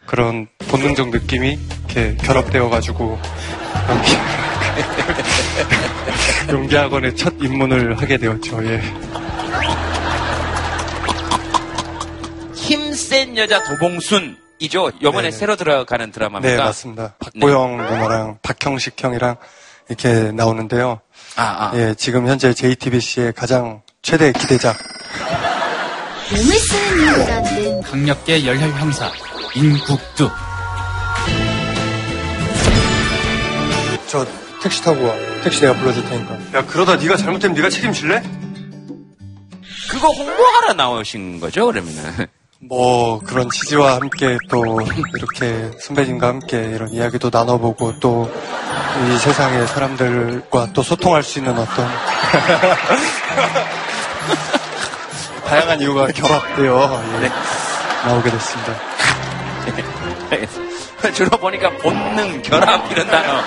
[0.05, 3.19] 그런 본능적 느낌이 이렇게 결합되어가지고
[6.49, 8.65] 연기학원에 첫 입문을 하게 되었죠.
[8.65, 8.81] 예.
[12.55, 14.91] 힘센 여자 도봉순이죠.
[15.01, 15.37] 요번에 네.
[15.37, 16.55] 새로 들어가는 드라마입니다.
[16.55, 17.15] 네, 맞습니다.
[17.19, 19.37] 박보영 누나랑 박형식 형이랑
[19.87, 21.01] 이렇게 나오는데요.
[21.39, 21.71] 아, 아.
[21.75, 24.77] 예, 지금 현재 JTBC의 가장 최대 기대작.
[26.31, 29.09] 몸을 쓰는 인간은 강력계 열혈 형사
[29.55, 30.29] 인국두
[34.07, 34.27] 저
[34.61, 35.15] 택시 타고 와.
[35.41, 36.33] 택시 내가 불러줄 테니까.
[36.55, 38.21] 야, 그러다 네가 잘못되면 네가 책임질래?
[39.91, 42.27] 그거 홍보하러 나오신 거죠, 그러면은?
[42.61, 48.29] 뭐 그런 취지와 함께 또 이렇게 선배님과 함께 이런 이야기도 나눠보고 또
[49.07, 51.87] 이 세상의 사람들과 또 소통할 수 있는 어떤
[55.45, 57.31] 다양한 이유가 결합되어 예,
[58.05, 58.73] 나오게 됐습니다.
[61.13, 63.41] 주로 보니까 본능, 결합 이런 단어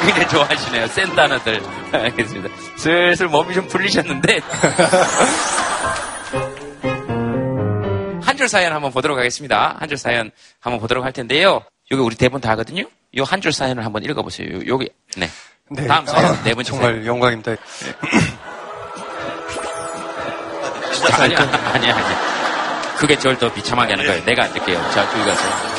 [0.00, 0.86] 굉장히 좋아하시네요.
[0.88, 1.62] 센 단어들.
[1.92, 2.48] 알겠습니다.
[2.76, 4.40] 슬슬 몸이 좀 풀리셨는데.
[8.34, 9.76] 한 줄 사연 한번 보도록 하겠습니다.
[9.78, 11.62] 한 줄 사연 한번 보도록 할 텐데요.
[11.92, 12.82] 여기 우리 대본 다 하거든요.
[13.16, 14.48] 요한줄 사연을 한번 읽어보세요.
[14.56, 15.30] 요- 여기, 네.
[15.70, 15.86] 네.
[15.86, 17.06] 다음 사연, 아, 네 번째 정말 사연.
[17.06, 17.52] 영광입니다.
[21.12, 22.94] 아니야, 아니야, 아니야.
[22.98, 24.24] 그게 저를 더 비참하게 하는 거예요.
[24.24, 24.78] 내가 앉을게요.
[24.90, 25.74] 자, 저기 가세요.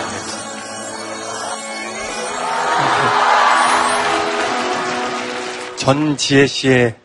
[5.78, 6.96] 전지혜 씨의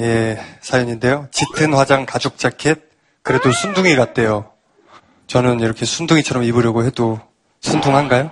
[0.00, 1.28] 예, 사연인데요.
[1.30, 2.80] 짙은 화장 가죽 자켓
[3.22, 4.50] 그래도 순둥이 같대요.
[5.26, 7.20] 저는 이렇게 순둥이처럼 입으려고 해도
[7.60, 8.30] 순둥한가요?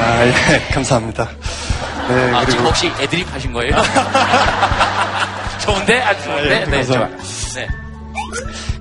[0.00, 0.32] 아, 예,
[0.72, 1.28] 감사합니다.
[2.08, 3.76] 네, 아, 그리고 혹시 애드립 하신 거예요?
[5.64, 6.02] 좋은데?
[6.02, 6.56] 아주 좋은데?
[6.56, 7.08] 아, 예, 네, 좋아.
[7.54, 7.66] 네.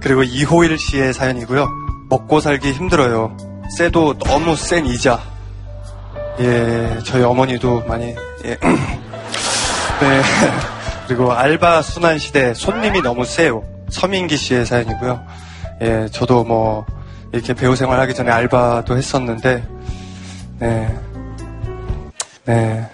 [0.01, 1.67] 그리고 이호일 씨의 사연이고요.
[2.09, 3.37] 먹고 살기 힘들어요.
[3.77, 5.21] 쎄도 너무 센 이자.
[6.39, 8.57] 예, 저희 어머니도 많이 예.
[8.59, 10.21] 네.
[11.07, 13.63] 그리고 알바 순환 시대 손님이 너무 세요.
[13.89, 15.25] 서민기 씨의 사연이고요.
[15.81, 16.85] 예, 저도 뭐
[17.33, 19.63] 이렇게 배우 생활하기 전에 알바도 했었는데,
[20.59, 20.99] 네,
[22.45, 22.89] 네.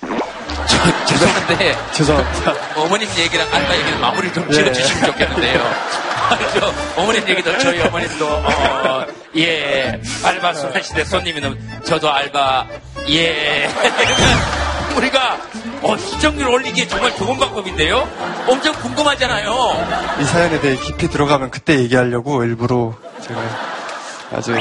[0.00, 1.76] 저, 죄송한데.
[1.92, 2.54] 죄송합니다.
[2.76, 4.54] 어머님 얘기랑 알바 얘기는 마무리 좀 예.
[4.54, 5.60] 지어주시면 좋겠는데요.
[6.58, 6.72] 저,
[7.02, 12.66] 어머님 얘기도 저희 어머님도, 어, 예, 알바 순환시대 손님이 너무, 저도 알바,
[13.10, 13.68] 예.
[14.96, 15.38] 우리가,
[15.82, 18.08] 어, 시청률 올리기에 정말 좋은 방법인데요?
[18.48, 20.16] 엄청 궁금하잖아요.
[20.20, 23.40] 이 사연에 대해 깊이 들어가면 그때 얘기하려고 일부러 제가
[24.32, 24.52] 아주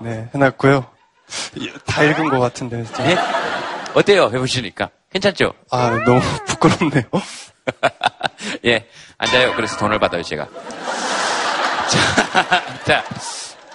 [0.00, 0.86] 네 해놨고요.
[1.56, 3.10] 이- 다 읽은 것 같은데 진짜.
[3.10, 3.18] 예?
[3.94, 4.30] 어때요?
[4.32, 4.90] 해보시니까.
[5.12, 5.52] 괜찮죠?
[5.70, 7.02] 아 너무 부끄럽네요.
[8.64, 8.86] 예,
[9.18, 9.54] 앉아요.
[9.56, 10.46] 그래서 돈을 받아요, 제가.
[11.88, 13.04] 자, 자,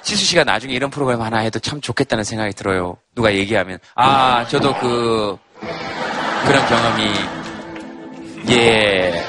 [0.03, 2.97] 지수 씨가 나중에 이런 프로그램 하나 해도 참 좋겠다는 생각이 들어요.
[3.15, 5.37] 누가 얘기하면 아 저도 그
[6.45, 7.13] 그런 경험이
[8.49, 9.23] 예.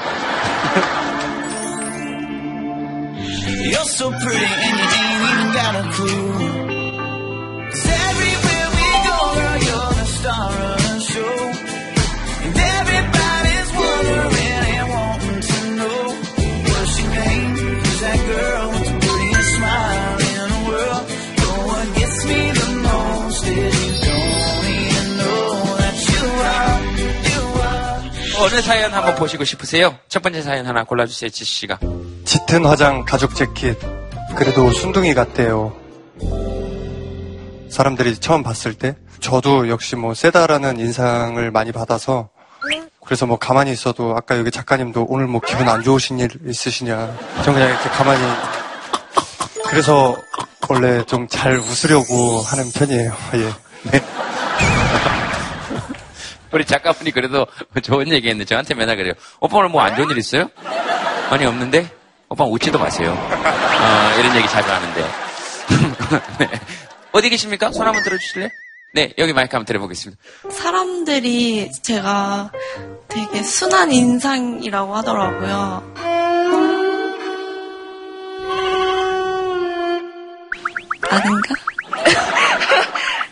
[28.55, 29.99] 어느 사연 한번 보시고 싶으세요?
[30.07, 31.77] 첫 번째 사연 하나 골라주세요, 지수 씨가.
[32.23, 33.77] 짙은 화장 가죽 재킷.
[34.37, 35.75] 그래도 순둥이 같대요.
[37.69, 42.29] 사람들이 처음 봤을 때 저도 역시 뭐 세다라는 인상을 많이 받아서
[43.03, 47.13] 그래서 뭐 가만히 있어도 아까 여기 작가님도 오늘 뭐 기분 안 좋으신 일 있으시냐
[47.43, 48.21] 전 그냥 이렇게 가만히
[49.67, 50.15] 그래서
[50.69, 53.13] 원래 좀 잘 웃으려고 하는 편이에요.
[53.35, 53.91] 예.
[53.91, 54.01] 네.
[56.55, 57.45] 우리 작가분이 그래도
[57.83, 59.13] 좋은 얘기 했는데 저한테 맨날 그래요.
[59.41, 60.49] 오빠 오늘 뭐 안 좋은 일 있어요?
[61.29, 61.91] 아니, 없는데?
[62.29, 63.11] 오빠 웃지도 마세요.
[63.11, 65.01] 어, 이런 얘기 자주 하는데.
[66.39, 66.49] 네.
[67.11, 67.73] 어디 계십니까?
[67.73, 68.47] 손 한번 들어주실래요?
[68.93, 70.21] 네, 여기 마이크 한번 드려보겠습니다.
[70.49, 72.51] 사람들이 제가
[73.09, 75.93] 되게 순한 인상이라고 하더라고요.
[81.09, 81.55] 아닌가?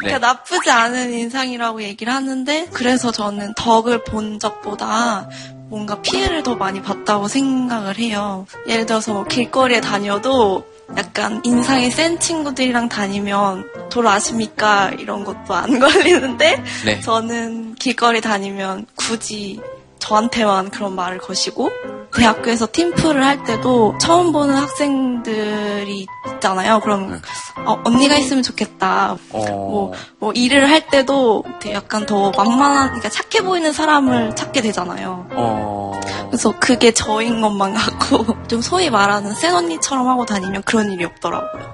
[0.04, 5.30] 그러니까 나쁘지 않은 인상이라고 얘기를 하는데 그래서 저는 덕을 본 적보다
[5.70, 8.46] 뭔가 피해를 더 많이 봤다고 생각을 해요.
[8.68, 10.66] 예를 들어서 뭐 길거리에 다녀도
[10.98, 17.00] 약간 인상이 센 친구들이랑 다니면 돌 아십니까 이런 것도 안 걸리는데 네.
[17.00, 19.60] 저는 길거리 다니면 굳이
[20.00, 21.72] 저한테만 그런 말을 거시고
[22.16, 26.80] 대학교에서 팀플을 할 때도 처음 보는 학생들이 있잖아요.
[26.82, 27.22] 그럼
[27.66, 29.18] 어, 언니가 있으면 좋겠다.
[29.32, 35.28] 뭐, 뭐 일을 할 때도 약간 더 만만한, 그러니까 착해 보이는 사람을 찾게 되잖아요.
[35.32, 35.92] 어,
[36.28, 41.74] 그래서 그게 저인 것만 같고 좀 소위 말하는 센 언니처럼 하고 다니면 그런 일이 없더라고요.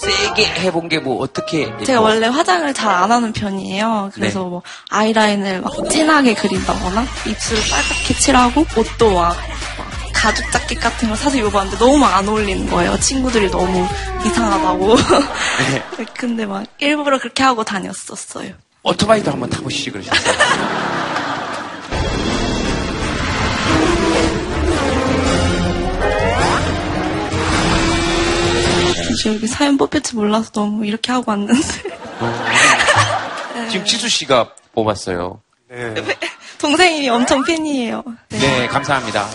[0.00, 1.72] 세게 해본 게 뭐 어떻게.
[1.84, 4.10] 제가 뭐- 원래 화장을 잘 안 하는 편이에요.
[4.14, 4.46] 그래서 네.
[4.46, 9.36] 뭐 아이라인을 막 진하게 그린다거나 입술을 빨갛게 칠하고 옷도 막,
[9.76, 9.77] 막
[10.18, 12.98] 가죽 자켓 같은 거 사서 입어봤는데 너무 안 어울리는 거예요.
[12.98, 13.86] 친구들이 너무
[14.26, 14.96] 이상하다고.
[14.96, 16.06] 네.
[16.18, 18.52] 근데 막 일부러 그렇게 하고 다녔었어요.
[18.82, 20.18] 오토바이도 한번 타보시지 그러셨어요.
[29.22, 31.60] 저 여기 사연 뽑힐지 몰라서 너무 이렇게 하고 왔는데.
[33.70, 35.40] 지금 지수 씨가 뽑았어요.
[35.68, 35.94] 네.
[36.58, 38.02] 동생이 엄청 팬이에요.
[38.30, 39.26] 네, 감사합니다.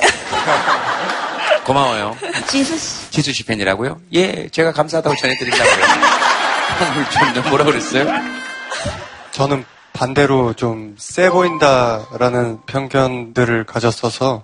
[1.66, 2.18] 고마워요.
[2.48, 3.10] 지수 씨.
[3.12, 4.02] 지수 씨 팬이라고요?
[4.14, 5.86] 예, 제가 감사하다고 전해드린다고요.
[7.24, 8.06] 오늘 좀 뭐라 그랬어요?
[9.32, 14.44] 저는 반대로 좀 세 보인다라는 편견들을 가졌어서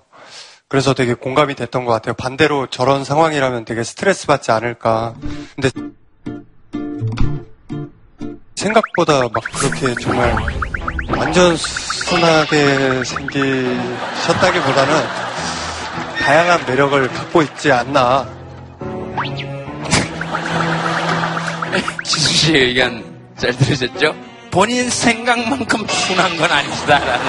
[0.68, 2.13] 그래서 되게 공감이 됐던 것 같아요.
[2.13, 5.15] 반대로 저런 상황이라면 되게 스트레스 받지 않을까.
[5.56, 5.70] 근데
[8.56, 10.36] 생각보다 막 그렇게 정말
[11.10, 14.94] 완전 순하게 생기셨다기보다는
[16.20, 18.28] 다양한 매력을 갖고 있지 않나.
[22.04, 23.04] 지수 씨의 의견
[23.38, 24.15] 잘 들으셨죠?
[24.52, 27.26] 본인 생각만큼 순한 건 아니시다라는.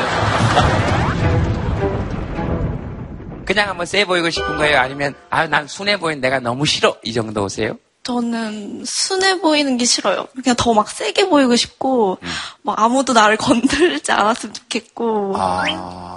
[3.44, 4.78] 그냥 한번 세 보이고 싶은 거예요?
[4.78, 6.96] 아니면, 아, 난 순해 보이는 내가 너무 싫어.
[7.02, 7.76] 이 정도세요?
[8.02, 10.26] 저는 순해 보이는 게 싫어요.
[10.42, 12.18] 그냥 더 막 세게 보이고 싶고,
[12.62, 13.36] 막 아무도 나를
[14.00, 15.34] 건들지 않았으면 좋겠고,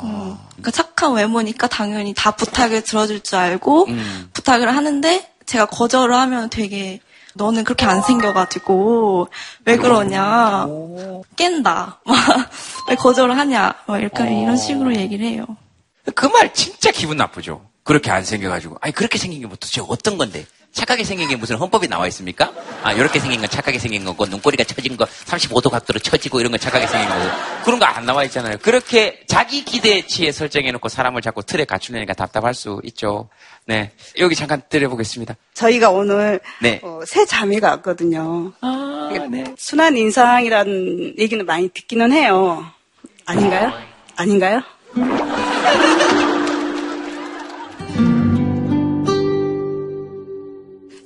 [0.03, 3.87] 음, 그러니까 착한 외모니까 당연히 다 부탁을 들어줄 줄 알고,
[4.33, 7.01] 부탁을 하는데, 제가 거절을 하면 되게,
[7.35, 9.27] 너는 그렇게 안 생겨가지고,
[9.65, 10.65] 왜 그러냐,
[11.35, 12.17] 깬다, 막,
[12.89, 15.45] 왜 거절을 하냐, 막 이렇게, 이런 식으로 얘기를 해요.
[16.15, 17.65] 그 말 진짜 기분 나쁘죠.
[17.83, 18.77] 그렇게 안 생겨가지고.
[18.81, 20.45] 아니, 그렇게 생긴 게 뭐 도대체 어떤 건데?
[20.73, 22.51] 착하게 생긴 게 무슨 헌법에 나와 있습니까?
[22.81, 26.59] 아, 이렇게 생긴 건 착하게 생긴 거고, 눈꼬리가 처진 거, 35도 각도로 처지고 이런 건
[26.59, 27.21] 착하게 생긴 거고.
[27.63, 28.57] 그런 거 안 나와 있잖아요.
[28.59, 33.29] 그렇게 자기 기대치에 설정해놓고 사람을 자꾸 틀에 갖추려니까 답답할 수 있죠.
[33.65, 33.91] 네.
[34.17, 35.35] 여기 잠깐 드려보겠습니다.
[35.53, 36.79] 저희가 오늘 네.
[36.83, 38.51] 어, 새 자매가 왔거든요.
[38.61, 39.43] 아, 네.
[39.57, 42.65] 순한 인상이라는 얘기는 많이 듣기는 해요.
[43.25, 43.71] 아닌가요?
[44.15, 44.63] 아닌가요?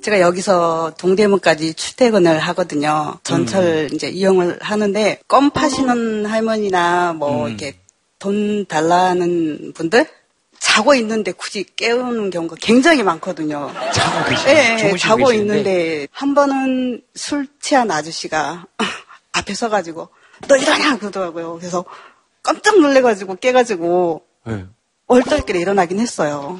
[0.08, 3.18] 제가 여기서 동대문까지 출퇴근을 하거든요.
[3.24, 7.74] 전철 이제 이용을 하는데 껌 파시는 할머니나 뭐 이렇게
[8.18, 10.06] 돈 달라는 분들
[10.58, 13.70] 자고 있는데 굳이 깨우는 경우가 굉장히 많거든요.
[13.92, 15.58] 자고 계시 예, 예, 주무시고 자고 계시는데.
[15.58, 18.64] 있는데 한 번은 술 취한 아저씨가
[19.32, 20.08] 앞에 서가지고
[20.48, 21.56] 너 일어나 그러더라고요.
[21.58, 21.84] 그래서
[22.42, 24.64] 깜짝 놀래가지고 깨가지고 네.
[25.06, 26.58] 얼떨결에 일어나긴 했어요.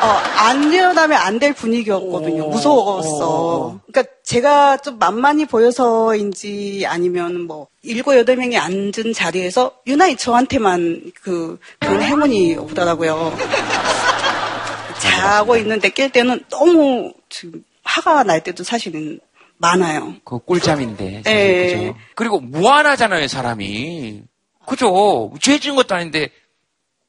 [0.00, 2.48] 어, 안 일어나면 안 될 분위기였거든요.
[2.48, 3.80] 무서웠어.
[3.86, 11.58] 그러니까 제가 좀 만만히 보여서인지 아니면 뭐 일곱 여덟 명이 앉은 자리에서 유난히 저한테만 그
[11.80, 13.36] 그런 행운이 오더라고요.
[15.00, 19.20] 자고 있는데 깰 때는 너무 지금 화가 날 때도 사실은
[19.58, 20.14] 많아요.
[20.24, 21.22] 그 꿀잠인데.
[21.26, 21.76] 예.
[21.76, 21.96] 그죠?
[22.14, 24.22] 그리고 무한하잖아요, 사람이.
[24.66, 25.32] 그죠?
[25.40, 26.30] 죄 지은 것도 아닌데,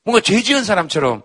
[0.04, 1.24] 뭔가 죄 지은 사람처럼.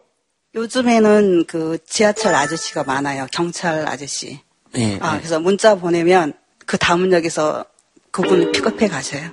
[0.55, 3.27] 요즘에는 그 지하철 아저씨가 많아요.
[3.33, 4.41] 경찰 아저씨.
[4.77, 5.19] 예, 아, 예.
[5.19, 6.33] 그래서 문자 보내면
[6.67, 7.65] 그 다음 역에서
[8.11, 9.31] 그분을 픽업해 가셔요.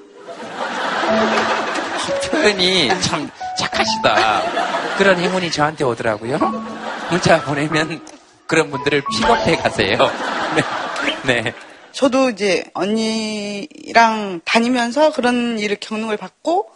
[2.31, 4.97] 표현이 참 착하시다.
[4.97, 6.37] 그런 행운이 저한테 오더라고요.
[7.11, 8.03] 문자 보내면
[8.47, 9.97] 그런 분들을 픽업해 가세요.
[11.25, 11.41] 네.
[11.43, 11.53] 네.
[11.91, 16.71] 저도 이제 언니랑 다니면서 그런 일을 겪는 걸 받고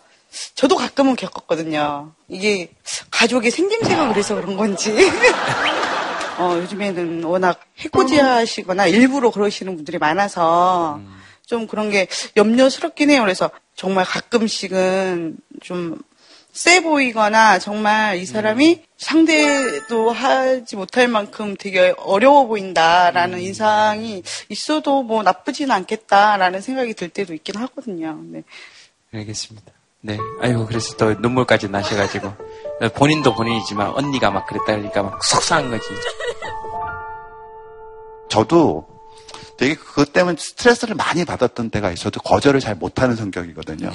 [0.55, 2.13] 저도 가끔은 겪었거든요.
[2.27, 2.71] 이게
[3.11, 4.93] 가족의 생김새가 그래서 그런 건지.
[6.37, 10.99] 어, 요즘에는 워낙 해코지하시거나 일부러 그러시는 분들이 많아서
[11.45, 13.21] 좀 그런 게 염려스럽긴 해요.
[13.21, 15.99] 그래서 정말 가끔씩은 좀
[16.55, 25.21] 세 보이거나 정말 이 사람이 상대도 하지 못할 만큼 되게 어려워 보인다라는 인상이 있어도 뭐
[25.21, 28.21] 나쁘진 않겠다라는 생각이 들 때도 있긴 하거든요.
[28.23, 28.43] 네.
[29.13, 29.74] 알겠습니다.
[30.05, 30.19] 네.
[30.39, 32.31] 아이고, 그래서 또 눈물까지 나셔가지고.
[32.95, 35.83] 본인도 본인이지만 언니가 막 그랬다 그러니까 막 속상한 거지.
[38.29, 38.87] 저도
[39.57, 42.11] 되게 그것 때문에 스트레스를 많이 받았던 때가 있어요.
[42.11, 43.91] 저도 거절을 잘 못하는 성격이거든요.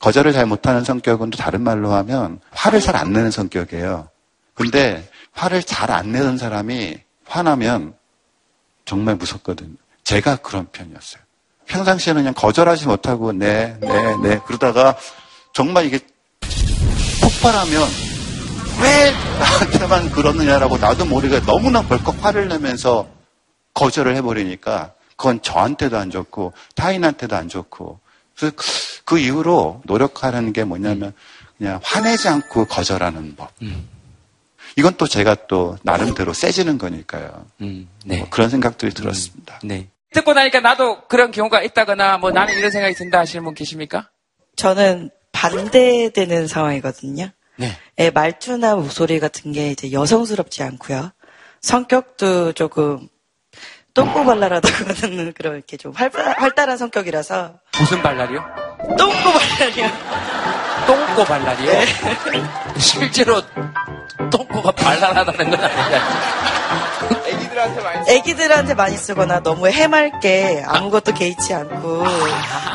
[0.00, 4.08] 거절을 잘 못하는 성격은 또 다른 말로 하면 화를 잘 안 내는 성격이에요.
[4.54, 7.94] 근데 화를 잘 안 내는 사람이 화나면
[8.84, 9.76] 정말 무섭거든요.
[10.04, 11.22] 제가 그런 편이었어요.
[11.66, 14.96] 평상시에는 그냥 거절하지 못하고 네, 네, 네 그러다가
[15.52, 15.98] 정말 이게
[17.20, 17.88] 폭발하면
[18.82, 23.08] 왜 나한테만 그러느냐라고 나도 모르게 너무나 벌컥 화를 내면서
[23.74, 28.00] 거절을 해버리니까 그건 저한테도 안 좋고 타인한테도 안 좋고
[28.36, 28.56] 그래서
[29.04, 31.12] 그 이후로 노력하는 게 뭐냐면
[31.58, 33.50] 그냥 화내지 않고 거절하는 법.
[34.76, 37.46] 이건 또 제가 또 나름대로 세지는 거니까요.
[37.58, 37.86] 네.
[38.06, 39.60] 뭐 그런 생각들이 들었습니다.
[39.62, 39.88] 네.
[40.12, 44.08] 듣고 나니까 나도 그런 경우가 있다거나 뭐 나는 이런 생각이 든다 하시는 분 계십니까?
[44.56, 45.10] 저는
[45.42, 47.28] 반대되는 상황이거든요.
[47.56, 47.76] 네.
[47.98, 51.10] 예, 말투나 목소리 같은 게 이제 여성스럽지 않고요.
[51.60, 53.08] 성격도 조금
[53.94, 58.44] 똥꼬 발랄하다고는 그런 이렇게 좀 활발, 활달한 성격이라서 무슨 발랄이요?
[58.96, 59.88] 똥꼬 발랄이요.
[60.86, 61.72] 똥꼬 발랄이요?
[62.78, 63.42] 실제로
[64.30, 67.11] 똥꼬가 발랄하다는 건 아니야.
[67.52, 72.04] 애기들한테 많이 애기들한테 많이 쓰거나 너무 해맑게 아무것도 개의치 않고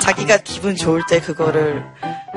[0.01, 1.83] 자기가 기분 좋을 때 그거를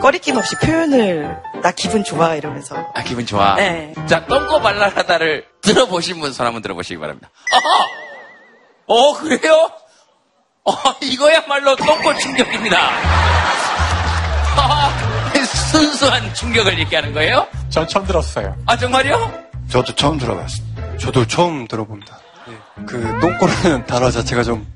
[0.01, 3.55] 꺼리낌 없이 표현을 나 기분 좋아 이러면서 아, 기분 좋아.
[3.57, 3.93] 네.
[4.07, 7.29] 자, 똥꼬 발랄하다를 들어보신 분 손 한번 들어보시기 바랍니다.
[7.53, 7.87] 아하!
[8.87, 9.71] 어, 그래요?
[10.65, 10.73] 어,
[11.03, 12.79] 이거야말로 똥꼬 충격입니다.
[15.71, 17.47] 순수한 충격을 얘기하는 거예요?
[17.69, 18.57] 전 처음 들었어요.
[18.67, 19.31] 아, 정말요?
[19.71, 20.97] 저도 처음 들어봤습니다.
[20.99, 22.19] 저도 처음 들어봅니다.
[22.47, 22.57] 네.
[22.87, 24.67] 그 똥꼬라는 단어 자체가 좀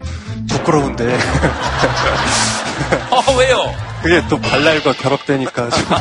[0.48, 1.18] 부끄러운데
[3.10, 3.72] 어, 왜요?
[4.02, 5.84] 그게 또 발랄과 결합되니까 좀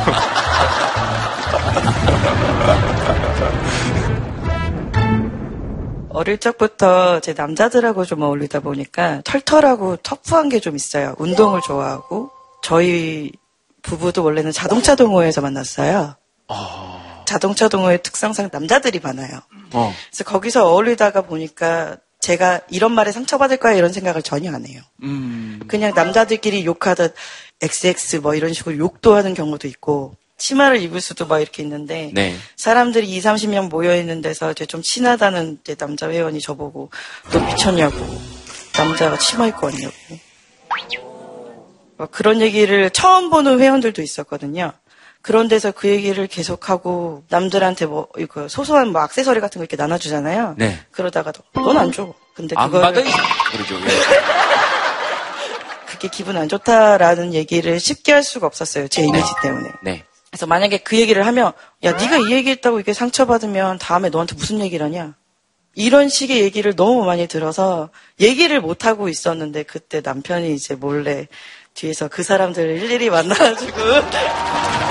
[6.10, 11.14] 어릴 적부터 제 남자들하고 좀 어울리다 보니까 털털하고 터프한 게 좀 있어요.
[11.18, 12.30] 운동을 좋아하고
[12.62, 13.32] 저희
[13.82, 16.14] 부부도 원래는 자동차 동호회에서 만났어요.
[17.26, 19.40] 자동차 동호회 특성상 남자들이 많아요.
[19.72, 19.94] 어.
[20.10, 24.80] 그래서 거기서 어울리다가 보니까 제가 이런 말에 상처받을 거야 이런 생각을 전혀 안 해요.
[25.02, 25.60] 음.
[25.68, 27.14] 그냥 남자들끼리 욕하듯
[27.60, 32.36] XX 뭐 이런 식으로 욕도 하는 경우도 있고 치마를 입을 수도 막 이렇게 있는데 네.
[32.56, 36.90] 사람들이 2, 30명 모여 있는 데서 이제 좀 친하다는 이제 남자 회원이 저보고
[37.30, 37.96] 너 미쳤냐고
[38.76, 39.94] 남자가 치마 입고 왔냐고
[41.96, 44.72] 막 그런 얘기를 처음 보는 회원들도 있었거든요.
[45.24, 50.54] 그런 데서 그 얘기를 계속하고 남들한테 뭐 이거 소소한 뭐 액세서리 같은 거 이렇게 나눠주잖아요.
[50.58, 50.78] 네.
[50.90, 52.12] 그러다가 넌 안 줘.
[52.34, 53.00] 근데 안 그걸 받아?
[53.50, 53.74] 그러죠.
[53.76, 53.88] 예.
[55.86, 58.86] 그게 기분 안 좋다라는 얘기를 쉽게 할 수가 없었어요.
[58.88, 59.70] 제 이미지 때문에.
[59.82, 60.04] 네.
[60.28, 61.52] 그래서 만약에 그 얘기를 하면
[61.84, 65.14] 야 네가 이 얘기했다고 이게 상처받으면 다음에 너한테 무슨 얘기를 하냐
[65.74, 67.88] 이런 식의 얘기를 너무 많이 들어서
[68.20, 71.28] 얘기를 못 하고 있었는데 그때 남편이 이제 몰래
[71.72, 73.72] 뒤에서 그 사람들을 일일이 만나가지고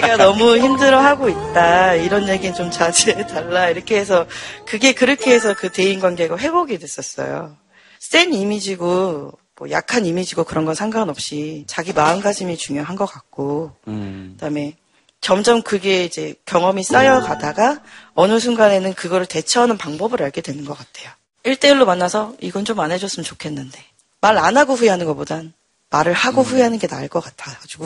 [0.00, 1.94] 내가 너무 힘들어하고 있다.
[1.94, 3.68] 이런 얘기는 좀 자제해달라.
[3.70, 4.26] 이렇게 해서
[4.66, 7.56] 그게 그렇게 해서 그 대인 관계가 회복이 됐었어요.
[8.00, 14.32] 센 이미지고 뭐 약한 이미지고 그런 건 상관없이 자기 마음가짐이 중요한 것 같고 음.
[14.34, 14.76] 그다음에
[15.20, 17.80] 점점 그게 이제 경험이 쌓여가다가
[18.14, 21.10] 어느 순간에는 그거를 대처하는 방법을 알게 되는 것 같아요.
[21.44, 23.78] 1대1로 만나서 이건 좀 안 해줬으면 좋겠는데
[24.20, 25.52] 말 안 하고 후회하는 것보단
[25.90, 27.84] 말을 하고 후회하는 게 나을 것 같아가지고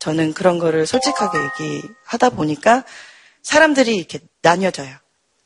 [0.00, 2.84] 저는 그런 거를 솔직하게 얘기하다 보니까
[3.42, 4.96] 사람들이 이렇게 나뉘어져요.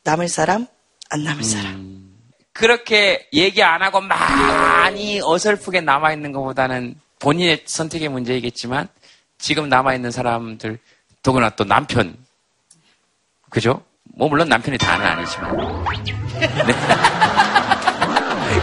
[0.05, 0.66] 남을 사람,
[1.11, 2.05] 안 남을 사람.
[2.52, 8.88] 그렇게 얘기 안 하고 많이 어설프게 남아있는 것보다는 본인의 선택의 문제이겠지만
[9.38, 10.78] 지금 남아있는 사람들
[11.22, 12.16] 더구나 또 남편
[13.50, 13.82] 그죠?
[14.16, 15.84] 뭐 물론 남편이 다는 아니지만
[16.38, 17.53] 네.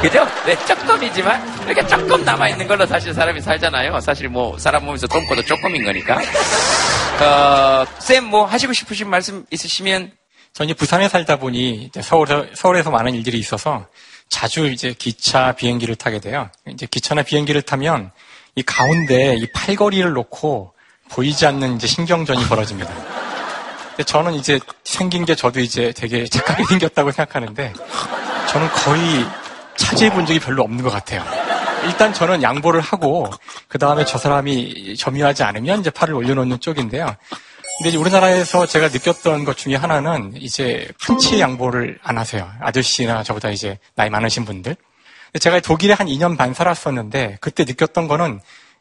[0.02, 0.26] 그죠?
[0.46, 5.84] 네 조금이지만 이렇게 조금 남아있는 걸로 사실 사람이 살잖아요 사실 뭐 사람 몸에서 똥꼬도 조금인
[5.84, 6.18] 거니까
[7.24, 10.12] 어, 쌤 뭐 하시고 싶으신 말씀 있으시면
[10.54, 13.88] 저는 부산에 살다 보니 서울에서, 서울에서 많은 일들이 있어서
[14.30, 16.50] 자주 이제 기차, 비행기를 타게 돼요.
[16.68, 18.12] 이제 기차나 비행기를 타면
[18.56, 20.74] 이 가운데 이 팔걸이를 놓고
[21.10, 22.94] 보이지 않는 이제 신경전이 벌어집니다.
[23.90, 27.74] 근데 저는 이제 생긴 게 저도 이제 되게 착하게 생겼다고 생각하는데
[28.50, 29.26] 저는 거의
[29.76, 31.24] 차지해 본 적이 별로 없는 것 같아요.
[31.86, 33.28] 일단 저는 양보를 하고
[33.68, 37.16] 그 다음에 저 사람이 점유하지 않으면 이제 팔을 올려놓는 쪽인데요.
[37.82, 42.48] 근데 우리나라에서 제가 느꼈던 것 중에 하나는 이제 한치 양보를 안 하세요.
[42.60, 44.76] 아저씨나 저보다 이제 나이 많으신 분들.
[45.40, 48.40] 제가 독일에 한 2년 반 살았었는데 그때 느꼈던 거는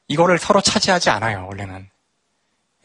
[0.08, 1.88] 이거를 서로 차지하지 않아요, 원래는.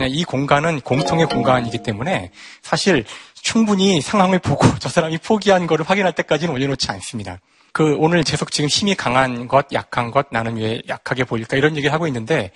[0.08, 2.32] 이 공간은 공통의 공간이기 때문에
[2.62, 7.40] 사실 충분히 상황을 보고 저 사람이 포기한 거를 확인할 때까지는 올려놓지 않습니다.
[7.76, 11.92] 그 오늘 계속 지금 힘이 강한 것, 약한 것, 나는 왜 약하게 보일까 이런 얘기를
[11.92, 12.52] 하고 있는데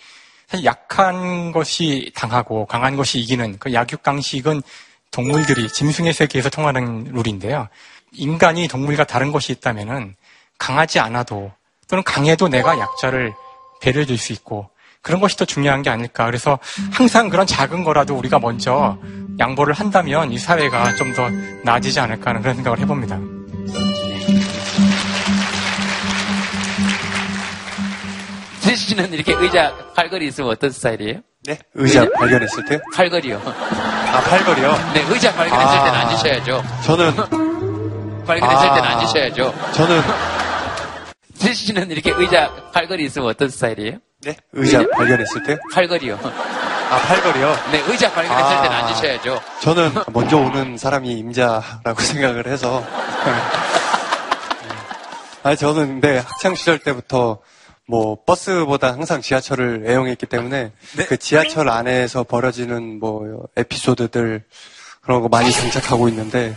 [0.47, 4.61] 사실 약한 것이 당하고 강한 것이 이기는 그 약육강식은
[5.11, 7.67] 동물들이 짐승의 세계에서 통하는 룰인데요.
[8.13, 10.15] 인간이 동물과 다른 것이 있다면은
[10.57, 11.51] 강하지 않아도
[11.89, 13.33] 또는 강해도 내가 약자를
[13.81, 14.69] 배를 줄수 있고
[15.01, 16.27] 그런 것이 더 중요한 게 아닐까.
[16.27, 16.59] 그래서
[16.93, 18.97] 항상 그런 작은 거라도 우리가 먼저
[19.37, 21.29] 양보를 한다면 이 사회가 좀 더
[21.65, 23.38] 나아지지 않을까 하는 그런 생각을 해봅니다.
[28.69, 31.21] 진 씨는 이렇게 의자 팔걸이 있으면 어떤 스타일이에요?
[31.45, 31.57] 네?
[31.73, 32.77] 의자 발견했을 때요?
[32.95, 33.41] 팔걸이요.
[33.43, 34.91] 아, 팔걸이요?
[34.93, 35.83] 네, 의자 발견했을 아.
[35.85, 36.63] 때는 앉으셔야죠.
[36.85, 37.15] 저는,
[38.27, 38.75] 발견했을 아.
[38.75, 39.71] 때는 앉으셔야죠.
[39.73, 40.01] 저는,
[41.33, 43.97] 진 씨는 이렇게 의자 팔걸이 있으면 어떤 스타일이에요?
[44.21, 44.37] 네?
[44.53, 45.57] 의자 발견했을 때요?
[45.73, 46.19] 팔걸이요.
[46.21, 47.55] 아, 팔걸이요?
[47.71, 48.61] 네, 의자 발견했을 아.
[48.61, 49.41] 때는 앉으셔야죠.
[49.61, 52.85] 저는 먼저 오는 사람이 임자라고 생각을 해서.
[55.41, 57.39] 아, 저는 근데 학창 시절 때부터
[57.89, 60.71] 뭐 버스보다 항상 지하철을 애용했기 때문에
[61.07, 64.43] 그 지하철 안에서 벌어지는 뭐 에피소드들
[65.01, 66.55] 그런 거 많이 장착하고 있는데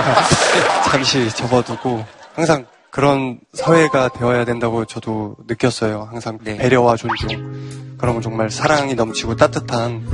[0.90, 2.02] 잠시 접어두고
[2.34, 6.08] 항상 그런 사회가 되어야 된다고 저도 느꼈어요.
[6.10, 7.96] 항상 배려와 존중.
[7.98, 10.06] 그러면 정말 사랑이 넘치고 따뜻한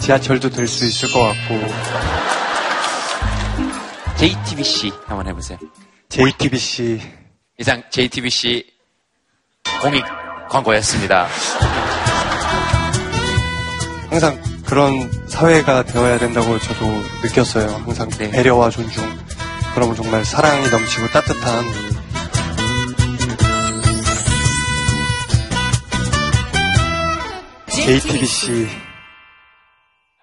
[0.00, 1.60] 지하철도 될 수 있을 것 같고
[4.16, 5.56] JTBC 한번 해보세요.
[6.10, 7.23] JTBC
[7.58, 8.64] 이상 JTBC
[9.80, 10.04] 공익
[10.48, 11.26] 광고였습니다.
[14.10, 16.86] 항상 그런 사회가 되어야 된다고 저도
[17.22, 17.68] 느꼈어요.
[17.84, 19.04] 항상 배려와 존중.
[19.74, 21.64] 그러면 정말 사랑이 넘치고 따뜻한
[27.68, 28.68] JTBC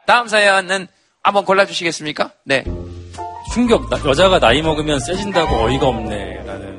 [0.06, 0.88] 다음 사연은
[1.24, 2.32] 한번 골라주시겠습니까?
[2.46, 2.64] 네.
[3.54, 6.71] 충격, 나- 여자가 나이 먹으면 세진다고 어이가 없네 라는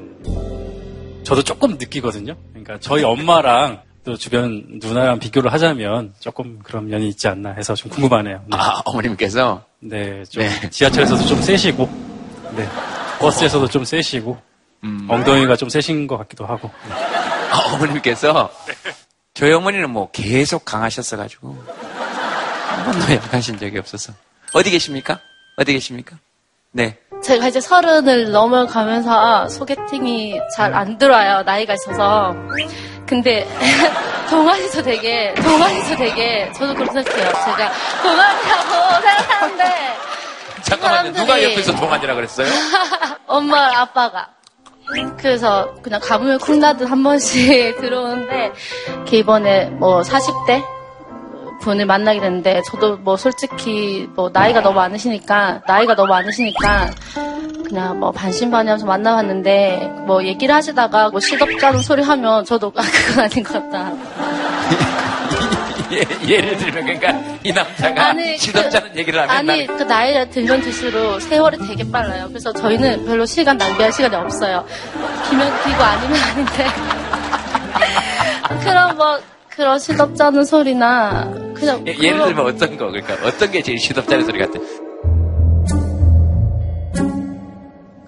[1.32, 2.36] 저도 조금 느끼거든요.
[2.50, 7.90] 그러니까 저희 엄마랑 또 주변 누나랑 비교를 하자면 조금 그런 면이 있지 않나 해서 좀
[7.90, 8.42] 궁금하네요.
[8.48, 8.56] 네.
[8.58, 9.64] 아, 어머님께서?
[9.80, 11.88] 네, 좀 지하철에서도 좀 세시고,
[12.54, 12.68] 네.
[13.18, 14.36] 버스에서도 좀 세시고,
[15.08, 16.70] 엉덩이가 좀 세신 것 같기도 하고.
[17.50, 18.52] 아, 어머님께서
[19.32, 24.12] 저희 어머니는 뭐 계속 강하셨어가지고 한 번도 약하신 적이 없어서
[24.52, 25.18] 어디 계십니까?
[25.56, 26.18] 어디 계십니까?
[26.72, 26.98] 네.
[27.22, 31.42] 제가 이제 서른을 넘어가면서 소개팅이 잘 안 들어와요.
[31.42, 32.34] 나이가 있어서.
[33.06, 33.46] 근데
[34.30, 37.32] 동안에서 되게 동안에서 되게 저도 그렇게 생각해요.
[37.44, 39.64] 제가 동안이라고 생각하는데
[40.62, 41.12] 잠깐만요.
[41.12, 42.46] 누가 사람들이- 옆에서 동안이라 그랬어요?
[43.26, 44.28] 엄마 아빠가
[45.18, 48.52] 그래서 그냥 가뭄에 콩나듯 한 번씩 들어오는데
[49.12, 50.62] 이번에 뭐 40대
[51.62, 56.90] 분을 만나게 됐는데 저도 뭐 솔직히 뭐 나이가 너무 많으시니까 나이가 너무 많으시니까
[57.64, 63.42] 그냥 뭐 반신반의하면서 만나봤는데 뭐 얘기를 하시다가 뭐 시덥잖은 소리 하면 저도 아 그건 아닌
[63.42, 63.92] 것 같다
[66.26, 70.62] 예, 를 들면 그러니까 이 남자가 아니, 시덥잖은 얘기를 하면 아니, 나는 그 나이가 들면
[70.62, 72.28] 들수록 세월이 되게 빨라요.
[72.28, 74.64] 그래서 저희는 별로 시간 낭비할 시간이 없어요.
[75.28, 76.66] 기면 기고 아니면 아닌데.
[78.64, 79.20] 그럼 뭐,
[79.54, 81.84] 그런 시덥잖은 소리나, 그냥.
[81.86, 84.58] 예, 그런- 들면 어떤 거 그러니까 어떤 게 제일 시덥잖은 소리 같아?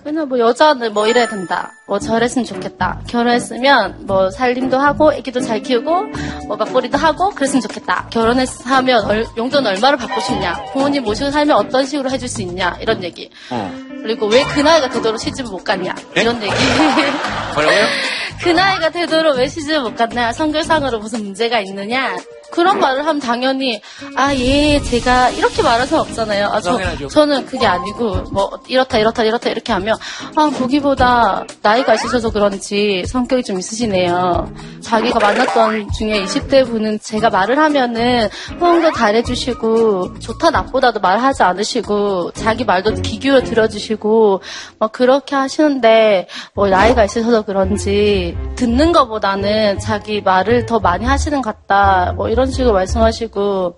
[0.03, 1.72] 그냥 뭐 여자는 뭐 이래야 된다.
[1.87, 3.01] 뭐 저랬으면 좋겠다.
[3.09, 6.03] 결혼했으면 뭐 살림도 하고 애기도 잘 키우고
[6.49, 8.09] 뭐 맞벌이도 하고 그랬으면 좋겠다.
[8.11, 10.55] 결혼했으면 얼- 용돈 얼마를 받고 싶냐.
[10.72, 12.76] 부모님 모시고 살면 어떤 식으로 해줄 수 있냐.
[12.80, 13.30] 이런 얘기.
[13.51, 13.70] 어.
[14.03, 15.95] 그리고 왜 그 나이가 되도록 시집을 못 갔냐.
[16.16, 16.53] 이런 얘기.
[17.55, 17.85] 뭐라고요?
[18.43, 20.32] 그 나이가 되도록 왜 시집을 못 갔냐.
[20.32, 22.16] 성별상으로 무슨 문제가 있느냐.
[22.51, 23.80] 그런 말을 하면 당연히
[24.14, 26.47] 아 예 제가 이렇게 말할 수는 없잖아요.
[26.53, 26.78] 아, 저.
[27.09, 29.97] 저는 그게 아니고 뭐 이렇다 이렇다 이렇다 이렇게 하면
[30.37, 34.52] 아 보기보다 나 이가 있으셔서 그런지 성격이 좀 있으시네요.
[34.80, 38.28] 자기가 만났던 중에 20대 분은 제가 말을 하면은
[38.60, 44.42] 호응도 잘해주시고 좋다 나쁘다도 말하지 않으시고 자기 말도 귀 기울여 들어주시고
[44.78, 51.54] 막 그렇게 하시는데 뭐 나이가 있으셔서 그런지 듣는 것보다는 자기 말을 더 많이 하시는 것
[51.54, 53.76] 같다 뭐 이런 식으로 말씀하시고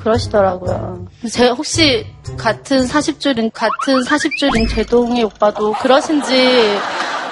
[0.00, 1.06] 그러시더라고요.
[1.30, 6.78] 제가 혹시 같은 40줄인 같은 40줄인 제동이 오빠도 그러신지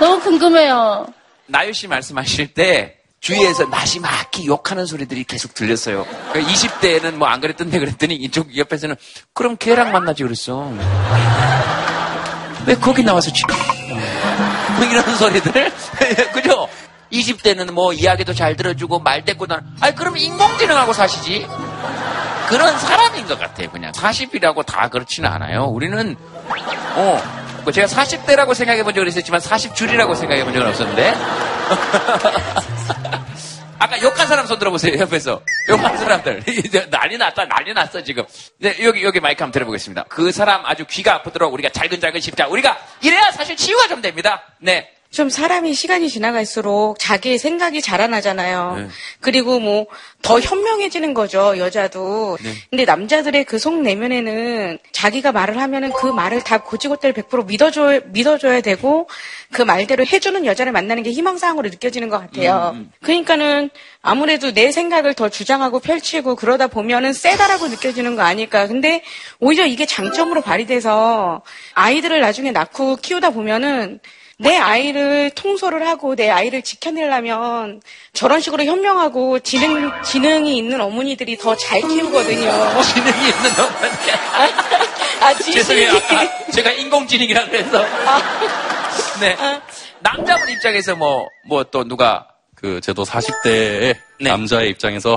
[0.02, 1.06] 너무 궁금해요.
[1.46, 6.04] 나유 씨 말씀하실 때 주위에서 마지막히 욕하는 소리들이 계속 들렸어요.
[6.34, 8.96] 20대에는 뭐 안 그랬던데 그랬더니 이쪽 옆에서는
[9.32, 10.72] 그럼 걔랑 만나지 그랬어.
[12.66, 13.42] 왜 거기 나와서 지
[14.76, 15.70] 뭐 이런 소리들?
[16.32, 16.66] 그죠?
[17.12, 21.46] 20대는 뭐 이야기도 잘 들어주고 말대꾸도 안- 아니 그럼 인공지능하고 사시지.
[22.52, 23.70] 그런 사람인 것 같아요.
[23.70, 25.64] 그냥 40이라고 다 그렇지는 않아요.
[25.64, 26.14] 우리는
[26.96, 27.22] 어,
[27.64, 31.14] 뭐 제가 40대라고 생각해 본 적은 있었지만 40줄이라고 생각해 본 적은 없었는데.
[33.78, 35.40] 아까 욕한 사람 손 들어보세요, 옆에서.
[35.70, 36.44] 욕한 사람들.
[36.90, 38.22] 난리 났다, 난리 났어, 지금.
[38.58, 40.04] 네, 여기, 여기 마이크 한번 들어보겠습니다.
[40.08, 42.48] 그 사람 아주 귀가 아프도록 우리가 잘근잘근 씹자.
[42.48, 44.42] 우리가 이래야 사실 치유가 좀 됩니다.
[44.60, 44.90] 네.
[45.12, 48.74] 좀 사람이 시간이 지나갈수록 자기의 생각이 자라나잖아요.
[48.78, 48.88] 네.
[49.20, 49.86] 그리고 뭐
[50.22, 52.38] 더 현명해지는 거죠, 여자도.
[52.42, 52.52] 네.
[52.70, 58.60] 근데 남자들의 그 속 내면에는 자기가 말을 하면은 그 말을 다 고지고대로 100% 믿어줘, 믿어줘야
[58.60, 59.08] 되고
[59.52, 62.72] 그 말대로 해주는 여자를 만나는 게 희망사항으로 느껴지는 것 같아요.
[62.74, 68.66] 음, 그러니까는 아무래도 내 생각을 더 주장하고 펼치고 그러다 보면은 세다라고 느껴지는 거 아닐까.
[68.66, 69.02] 근데
[69.38, 71.42] 오히려 이게 장점으로 발휘돼서
[71.74, 74.00] 아이들을 나중에 낳고 키우다 보면은
[74.42, 77.80] 내 아이를 통솔을 하고 내 아이를 지켜내려면
[78.12, 82.50] 저런 식으로 현명하고 지능, 지능이 있는 어머니들이 더 잘 키우거든요.
[82.82, 83.92] 지능이 있는 어머니.
[85.22, 85.52] 아, 지식이.
[85.58, 85.90] 죄송해요.
[85.92, 87.84] 아까 제가 인공지능이라 그래서.
[89.20, 89.36] 네.
[90.00, 92.26] 남자분 입장에서 뭐, 뭐 또 누가
[92.56, 94.30] 그 저도 40대의 네.
[94.30, 95.16] 남자의 입장에서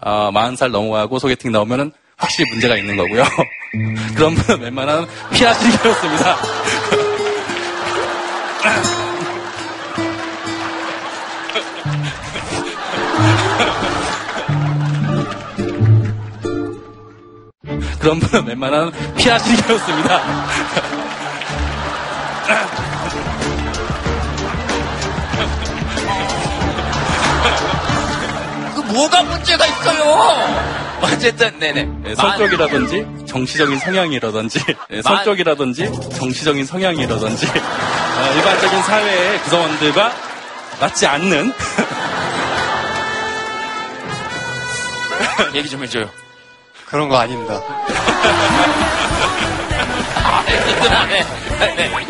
[0.00, 3.24] 아, 40살 넘어가고 소개팅 나오면은 확실히 문제가 있는 거고요.
[4.14, 6.36] 그런 분은 웬만하면 피하시기 어렵습니다.
[18.00, 20.20] 그런 분은 웬만하면 피하시기 어렵습니다.
[28.74, 30.89] 그 뭐가 문제가 있어요?
[31.02, 31.84] 어쨌든, 네네.
[32.02, 34.58] 네, 성격이라든지 정치적인 성향이라든지
[34.90, 40.12] 네, 만- 성격이라든지 정치적인 성향이라든지 어, 일반적인 사회의 구성원들과
[40.80, 41.52] 맞지 않는
[45.54, 46.08] 얘기 좀 해줘요.
[46.86, 47.60] 그런 거 아닙니다.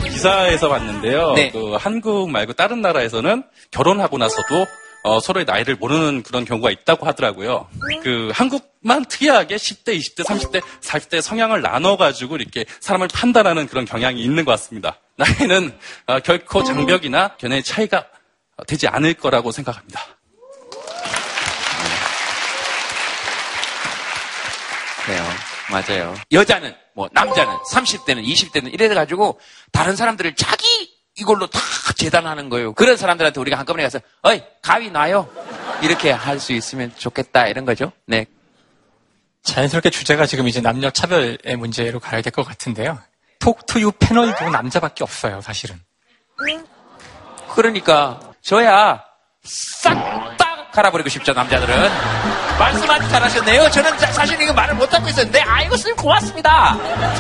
[0.05, 1.33] 기사에서 봤는데요.
[1.35, 1.51] 네.
[1.51, 4.67] 그 한국 말고 다른 나라에서는 결혼하고 나서도
[5.03, 7.69] 어, 서로의 나이를 모르는 그런 경우가 있다고 하더라고요.
[8.03, 14.45] 그 한국만 특이하게 10대, 20대, 30대, 40대 성향을 나눠가지고 이렇게 사람을 판단하는 그런 경향이 있는
[14.45, 14.99] 것 같습니다.
[15.17, 15.77] 나이는
[16.07, 18.07] 어, 결코 장벽이나 견해의 차이가
[18.67, 20.01] 되지 않을 거라고 생각합니다.
[25.07, 25.25] 그래요.
[25.71, 26.15] 맞아요.
[26.33, 29.41] 여자는, 뭐, 남자는, 30대는, 20대는 이래가지고,
[29.73, 31.61] 다른 사람들을 자기 이걸로 다
[31.97, 32.73] 재단하는 거예요.
[32.73, 35.29] 그런 사람들한테 우리가 한꺼번에 가서, 어이, 가위 놔요.
[35.83, 37.47] 이렇게 할 수 있으면 좋겠다.
[37.49, 37.93] 이런 거죠.
[38.07, 38.27] 네.
[39.43, 42.99] 자연스럽게 주제가 지금 이제 남녀 차별의 문제로 가야 될 것 같은데요.
[43.41, 45.81] 톡투유 패널도 남자밖에 없어요, 사실은.
[47.55, 49.03] 그러니까, 저야,
[49.43, 51.91] 싹다 갈아버리고 싶죠, 남자들은.
[52.59, 53.71] 말씀 아주 잘하셨네요.
[53.71, 56.77] 저는 자- 사실 이거 말을 못하고 있었는데, 아이고, 선생님 고맙습니다.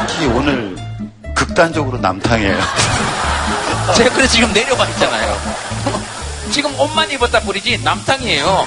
[0.07, 0.77] 특히 오늘
[1.35, 2.59] 극단적으로 남탕이에요.
[3.97, 5.37] 제가 그래서 지금 내려와 있잖아요.
[6.53, 8.67] 지금 옷만 입었다 뿐이지 남탕이에요.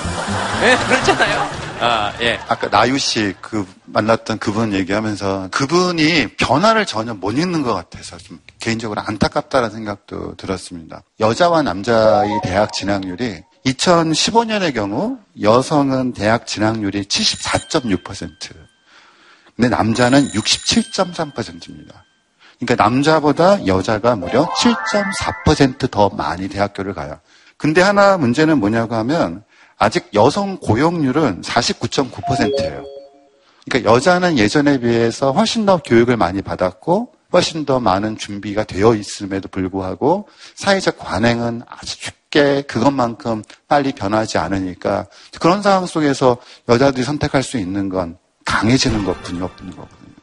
[0.63, 1.49] 예, 그렇잖아요.
[1.79, 2.39] 아, 예.
[2.47, 8.39] 아까 나유 씨 그 만났던 그분 얘기하면서 그분이 변화를 전혀 못 읽는 것 같아서 좀
[8.59, 11.03] 개인적으로 안타깝다는 생각도 들었습니다.
[11.19, 18.29] 여자와 남자의 대학 진학률이 2015년의 경우 여성은 대학 진학률이 74.6%.
[19.55, 22.03] 근데 남자는 67.3%입니다.
[22.65, 27.19] 그러니까 남자보다 여자가 무려 7.4%더 많이 대학교를 가요.
[27.57, 29.43] 근데 하나 문제는 뭐냐고 하면
[29.77, 32.83] 아직 여성 고용률은 49.9%예요.
[33.65, 39.47] 그러니까 여자는 예전에 비해서 훨씬 더 교육을 많이 받았고 훨씬 더 많은 준비가 되어 있음에도
[39.49, 45.07] 불구하고 사회적 관행은 아주 쉽게 그것만큼 빨리 변하지 않으니까
[45.39, 46.37] 그런 상황 속에서
[46.69, 50.13] 여자들이 선택할 수 있는 건 강해지는 것뿐이 없는 거거든요.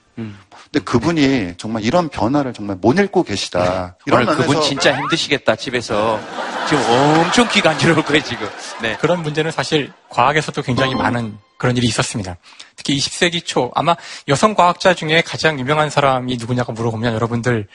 [0.72, 3.96] 근데 그분이 정말 이런 변화를 정말 못 읽고 계시다.
[4.06, 6.20] 이런 오늘 그분 진짜 힘드시겠다, 집에서.
[6.68, 8.48] 지금 엄청 귀 간지러울 거예요, 지금.
[8.80, 8.96] 네.
[9.00, 12.36] 그런 문제는 사실 과학에서도 굉장히 많은 그런 일이 있었습니다.
[12.76, 13.96] 특히 20세기 초 아마
[14.28, 17.66] 여성 과학자 중에 가장 유명한 사람이 누구냐고 물어보면 여러분들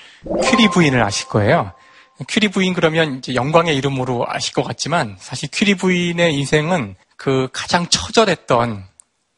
[0.43, 1.73] 퀴리 부인을 아실 거예요.
[2.29, 7.87] 퀴리 부인 그러면 이제 영광의 이름으로 아실 것 같지만 사실 퀴리 부인의 인생은 그 가장
[7.87, 8.85] 처절했던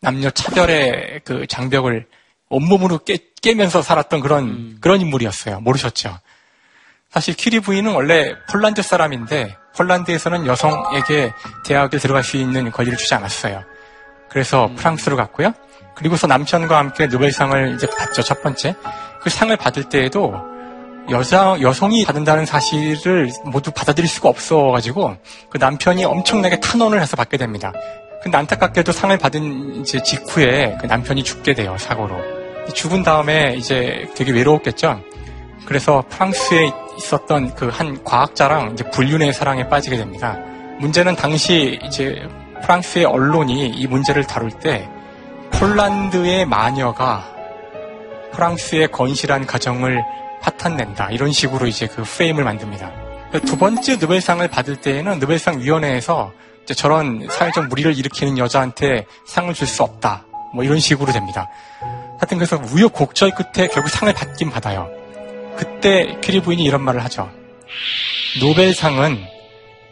[0.01, 2.05] 남녀 차별의 그 장벽을
[2.49, 5.59] 온몸으로 깨, 깨면서 살았던 그런 그런 인물이었어요.
[5.59, 6.17] 모르셨죠?
[7.09, 11.33] 사실 퀴리 부인은 원래 폴란드 사람인데 폴란드에서는 여성에게
[11.65, 13.63] 대학에 들어갈 수 있는 권리를 주지 않았어요.
[14.29, 15.53] 그래서 프랑스로 갔고요.
[15.95, 18.21] 그리고서 남편과 함께 노벨상을 이제 받죠.
[18.21, 18.75] 첫 번째.
[19.21, 20.33] 그 상을 받을 때에도
[21.09, 25.17] 여자 여성이 받는다는 사실을 모두 받아들일 수가 없어가지고
[25.49, 27.71] 그 남편이 엄청나게 탄원을 해서 받게 됩니다.
[28.21, 32.36] 근데 안타깝게도 상을 받은 이제 직후에 그 남편이 죽게 돼요 사고로.
[32.73, 35.01] 죽은 다음에 이제 되게 외로웠겠죠.
[35.65, 40.37] 그래서 프랑스에 있었던 그 한 과학자랑 이제 불륜의 사랑에 빠지게 됩니다.
[40.79, 42.21] 문제는 당시 이제
[42.63, 44.87] 프랑스의 언론이 이 문제를 다룰 때
[45.53, 47.23] 폴란드의 마녀가
[48.33, 50.03] 프랑스의 건실한 가정을
[50.41, 52.91] 파탄낸다 이런 식으로 이제 그 프레임을 만듭니다.
[53.45, 56.31] 두 번째 노벨상을 받을 때에는 노벨상 위원회에서
[56.75, 61.49] 저런 사회적 무리를 일으키는 여자한테 상을 줄 수 없다 뭐 이런 식으로 됩니다.
[62.19, 64.89] 하여튼 그래서 우여곡절 끝에 결국 상을 받긴 받아요.
[65.57, 67.29] 그때 퀴리 부인이 이런 말을 하죠.
[68.39, 69.23] 노벨상은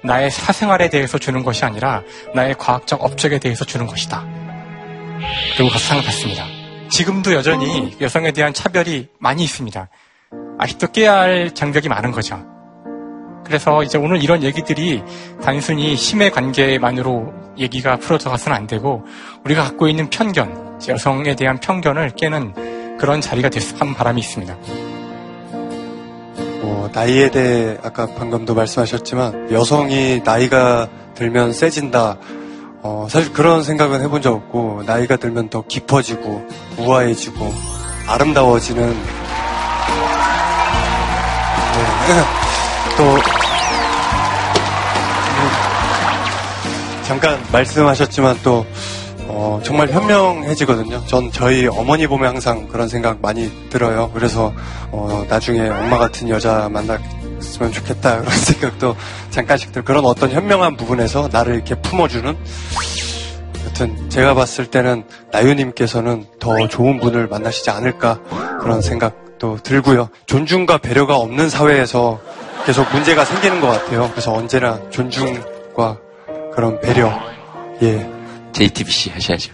[0.03, 2.03] 나의 사생활에 대해서 주는 것이 아니라
[2.33, 4.23] 나의 과학적 업적에 대해서 주는 것이다.
[5.55, 6.45] 그리고 가서 상을 받습니다.
[6.89, 9.89] 지금도 여전히 여성에 대한 차별이 많이 있습니다.
[10.59, 12.54] 아직도 깨야 할 장벽이 많은 거죠.
[13.45, 15.03] 그래서 이제 오늘 이런 얘기들이
[15.41, 19.05] 단순히 힘의 관계만으로 얘기가 풀어져 가서는 안 되고
[19.45, 24.57] 우리가 갖고 있는 편견, 여성에 대한 편견을 깨는 그런 자리가 됐으면 하는 바람이 있습니다.
[26.61, 32.17] 뭐 나이에 대해 아까 방금도 말씀하셨지만 여성이 나이가 들면 세진다.
[32.81, 37.51] 어, 사실 그런 생각은 해본 적 없고 나이가 들면 더 깊어지고 우아해지고
[38.07, 38.93] 아름다워지는
[42.07, 42.44] 네.
[47.05, 48.65] 잠깐 말씀하셨지만 또
[49.27, 51.05] 어, 정말 현명해지거든요.
[51.05, 54.09] 전 저희 어머니 보면 항상 그런 생각 많이 들어요.
[54.13, 54.53] 그래서
[54.91, 58.95] 어, 나중에 엄마 같은 여자 만났으면 좋겠다 그런 생각도
[59.29, 59.83] 잠깐씩 들.
[59.83, 62.35] 그런 어떤 현명한 부분에서 나를 이렇게 품어주는.
[63.67, 68.19] 여튼 제가 봤을 때는 나유님께서는 더 좋은 분을 만나시지 않을까
[68.61, 70.09] 그런 생각도 들고요.
[70.27, 72.19] 존중과 배려가 없는 사회에서
[72.65, 74.09] 계속 문제가 생기는 것 같아요.
[74.11, 75.97] 그래서 언제나 존중과
[76.55, 77.11] 그런 배려,
[77.81, 78.09] 예.
[78.53, 79.51] JTBC 하셔야죠.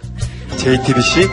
[0.56, 1.28] JTBC?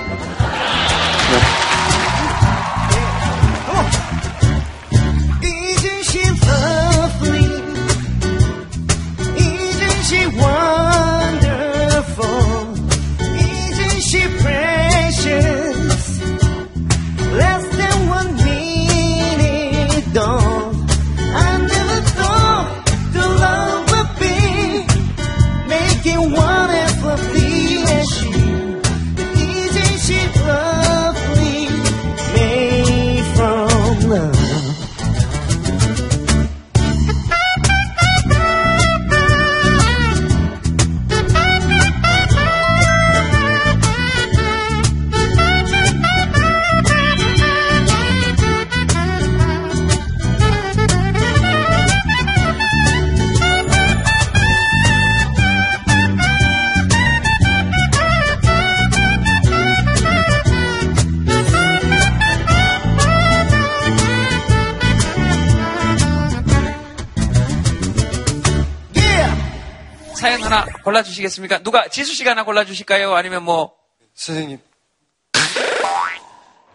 [70.49, 71.59] 하나 골라주시겠습니까?
[71.59, 73.13] 누가 지수 씨가 하나 골라주실까요?
[73.15, 73.73] 아니면 뭐
[74.15, 74.57] 선생님.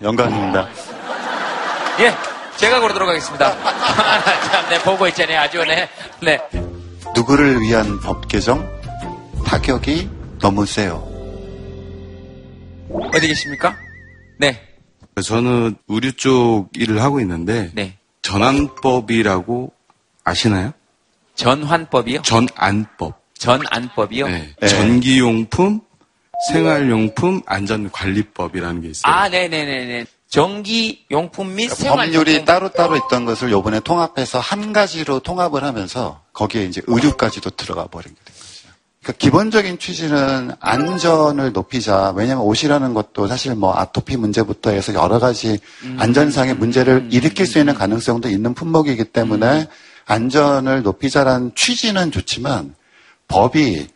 [0.01, 0.69] 영광입니다.
[2.01, 2.13] 예,
[2.57, 3.51] 제가 고르도록 하겠습니다.
[4.51, 5.41] 참, 네, 보고 있잖아요.
[5.41, 5.89] 아주 네,
[6.21, 6.39] 네.
[7.15, 8.69] 누구를 위한 법 개정?
[9.47, 10.11] 타격이
[10.41, 11.09] 너무 세요.
[13.13, 13.77] 어디 계십니까?
[14.39, 14.61] 네.
[15.23, 17.97] 저는 의류 쪽 일을 하고 있는데 네.
[18.23, 19.73] 전환법이라고
[20.25, 20.73] 아시나요?
[21.35, 22.23] 전환법이요?
[22.23, 23.24] 전안법.
[23.45, 24.27] 전 안법이요?
[24.27, 24.55] 네.
[24.67, 25.83] 전기용품,
[26.49, 29.13] 생활용품, 안전관리법이라는 게 있어요.
[29.13, 30.07] 아, 네네네네.
[30.29, 36.65] 전기 용품 및 생활 법률이 따로따로 있던 것을 요번에 통합해서 한 가지로 통합을 하면서 거기에
[36.65, 38.75] 이제 의류까지도 들어가 버린 게 된 거죠.
[39.03, 42.15] 그러니까 기본적인 취지는 안전을 높이자.
[42.17, 45.59] 왜냐하면 옷이라는 것도 사실 뭐 아토피 문제부터 해서 여러 가지
[45.99, 49.69] 안전상의 문제를 일으킬 수 있는 가능성도 있는 품목이기 때문에
[50.07, 52.75] 안전을 높이자라는 취지는 좋지만
[53.29, 53.89] 법이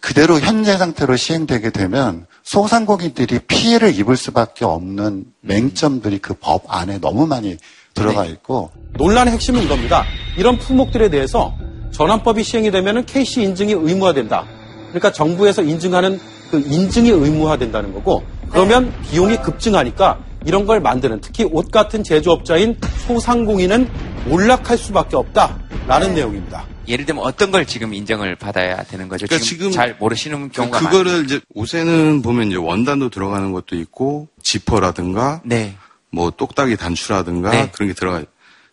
[0.00, 7.26] 그대로 현재 상태로 시행되게 되면 소상공인들이 피해를 입을 수밖에 없는 맹점들이 그 법 안에 너무
[7.26, 7.56] 많이
[7.94, 10.04] 들어가 있고 논란의 핵심은 이겁니다.
[10.36, 11.54] 이런 품목들에 대해서
[11.92, 14.44] 전환법이 시행이 되면 KC 인증이 의무화된다.
[14.88, 21.70] 그러니까 정부에서 인증하는 그 인증이 의무화된다는 거고 그러면 비용이 급증하니까 이런 걸 만드는 특히 옷
[21.70, 22.76] 같은 제조업자인
[23.06, 23.88] 소상공인은
[24.26, 26.66] 몰락할 수밖에 없다라는 내용입니다.
[26.86, 29.26] 예를 들면 어떤 걸 지금 인정을 받아야 되는 거죠?
[29.26, 34.28] 그러니까 지금, 지금 잘 모르시는 경우가 그거를 이제 옷에는 보면 이제 원단도 들어가는 것도 있고
[34.42, 35.76] 지퍼라든가 네.
[36.10, 37.70] 뭐 똑딱이 단추라든가 네.
[37.72, 38.24] 그런 게 들어가요.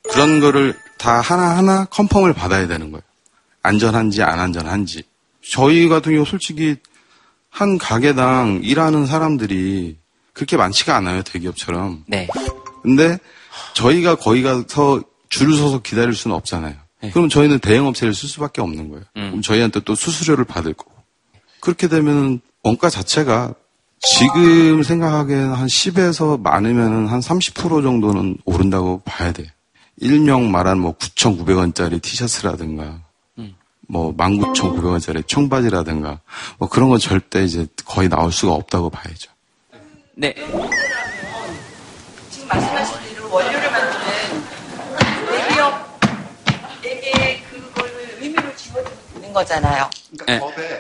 [0.09, 3.03] 그런 거를 다 하나하나 컨펌을 받아야 되는 거예요.
[3.64, 5.03] 안전한지 안 안전한지.
[5.47, 6.76] 저희 같은 경우 솔직히
[7.49, 9.97] 한 가게당 일하는 사람들이
[10.34, 12.05] 그렇게 많지가 않아요, 대기업처럼.
[12.07, 12.28] 네.
[12.82, 13.18] 근데
[13.74, 16.76] 저희가 거기 가서 줄을 서서 기다릴 수는 없잖아요.
[17.14, 19.04] 그럼 저희는 대행 업체를 쓸 수밖에 없는 거예요.
[19.14, 20.91] 그럼 저희한테 또 수수료를 받을 거고.
[21.60, 23.54] 그렇게 되면 원가 자체가
[23.99, 29.47] 지금 생각하기에는 한 10에서 많으면 한 30% 정도는 오른다고 봐야 돼요.
[29.97, 33.02] 일명 말한 뭐 9,900원짜리 티셔츠라든가
[33.88, 36.22] 뭐 19,900원짜리 청바지라든가
[36.58, 39.30] 뭐 그런 건 절대 이제 거의 나올 수가 없다고 봐야죠.
[40.16, 40.34] 네.
[42.30, 44.43] 지금 말씀하신 대로 원료를 만드는
[46.82, 47.91] 대기업에게 그걸
[48.22, 48.56] 의미로
[49.34, 49.90] 거잖아요.
[50.28, 50.40] 네.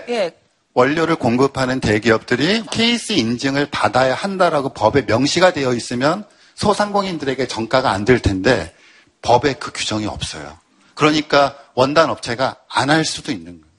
[0.09, 0.31] 예.
[0.73, 6.23] 원료를 공급하는 대기업들이 KC 인증을 받아야 한다라고 법에 명시가 되어 있으면
[6.55, 8.73] 소상공인들에게 정가가 안 될 텐데
[9.21, 10.57] 법에 그 규정이 없어요.
[10.95, 13.70] 그러니까 원단 업체가 안 할 수도 있는 거예요.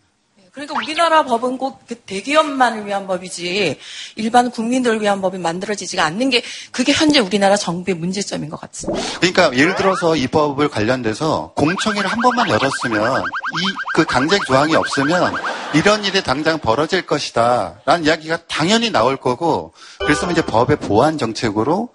[0.52, 3.78] 그러니까 우리나라 법은 꼭그 대기업만을 위한 법이지
[4.16, 9.02] 일반 국민들을 위한 법이 만들어지지가 않는 게 그게 현재 우리나라 정부의 문제점인 것 같습니다.
[9.18, 15.34] 그러니까 예를 들어서 이 법을 관련돼서 공청회를 한 번만 열었으면 이 그 강제 조항이 없으면
[15.74, 21.90] 이런 일이 당장 벌어질 것이다 라는 이야기가 당연히 나올 거고 그래서 이제 법의 보완 정책으로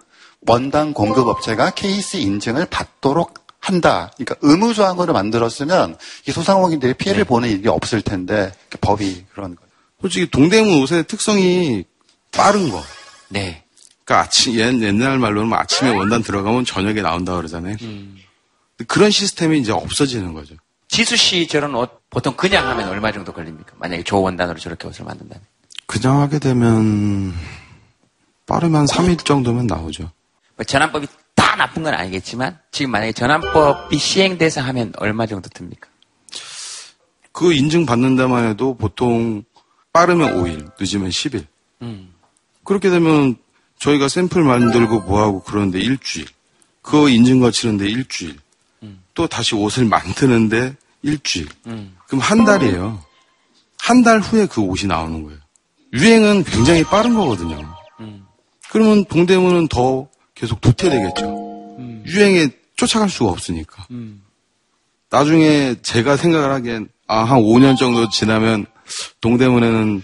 [0.47, 4.11] 원단 공급 업체가 KC 인증을 받도록 한다.
[4.15, 5.97] 그러니까 의무 조항으로 만들었으면
[6.28, 9.68] 이 소상공인들이 피해를 보는 일이 없을 텐데 그 법이 그런 거예요.
[10.01, 11.84] 솔직히 동대문 옷의 특성이
[12.32, 12.82] 빠른 거.
[13.30, 13.63] 네.
[14.05, 17.76] 그러니까 아침 옛- 옛날 말로는 뭐 아침에 원단 들어가면 저녁에 나온다 그러잖아요.
[17.78, 20.55] 근데 그런 시스템이 이제 없어지는 거죠.
[20.88, 23.74] 지수 씨 저런 옷 보통 그냥 하면 얼마 정도 걸립니까?
[23.78, 25.43] 만약에 조 원단으로 저렇게 옷을 만든다면.
[25.88, 27.34] 그냥 하게 되면
[28.45, 30.11] 빠르면 3일 정도면 나오죠.
[30.55, 31.13] 뭐 전환법이 다
[31.58, 35.89] 나쁜 건 아니겠지만 지금 만약에 전환법이 시행돼서 하면 얼마 정도 듭니까?
[37.32, 39.43] 그 인증 받는 데만 해도 보통
[39.93, 41.45] 빠르면 5일, 늦으면 10일.
[41.84, 42.14] 음.
[42.64, 43.36] 그렇게 되면
[43.80, 46.28] 저희가 샘플 만들고 뭐하고 그러는데 일주일.
[46.82, 48.38] 그거 인증 거치는데 일주일.
[49.14, 51.47] 또 다시 옷을 만드는데 일주일.
[51.68, 51.95] 음.
[52.08, 53.03] 그럼 한 달이에요.
[53.80, 55.39] 한 달 후에 그 옷이 나오는 거예요.
[55.93, 57.58] 유행은 굉장히 빠른 거거든요.
[58.70, 61.47] 그러면 동대문은 더 계속 도태되겠죠.
[62.08, 63.86] 유행에 쫓아갈 수가 없으니까.
[65.10, 68.66] 나중에 제가 생각을 하기엔 아, 한 5년 정도 지나면
[69.22, 70.03] 동대문에는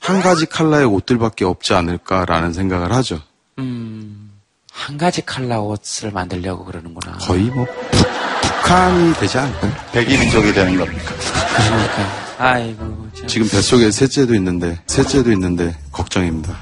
[0.00, 3.22] 한 가지 컬러의 옷들밖에 없지 않을까라는 생각을 하죠.
[3.58, 4.32] 음,
[4.70, 7.16] 한 가지 컬러 옷을 만들려고 그러는구나.
[7.18, 8.06] 거의 뭐 북,
[8.42, 9.72] 북한이 되지 않을까요?
[9.92, 11.14] 백이민족이 되는 겁니까?
[11.56, 12.24] 그러니까.
[12.38, 13.08] 아이고.
[13.16, 13.26] 참.
[13.26, 16.54] 지금 뱃속에 셋째도 있는데 셋째도 있는데 걱정입니다.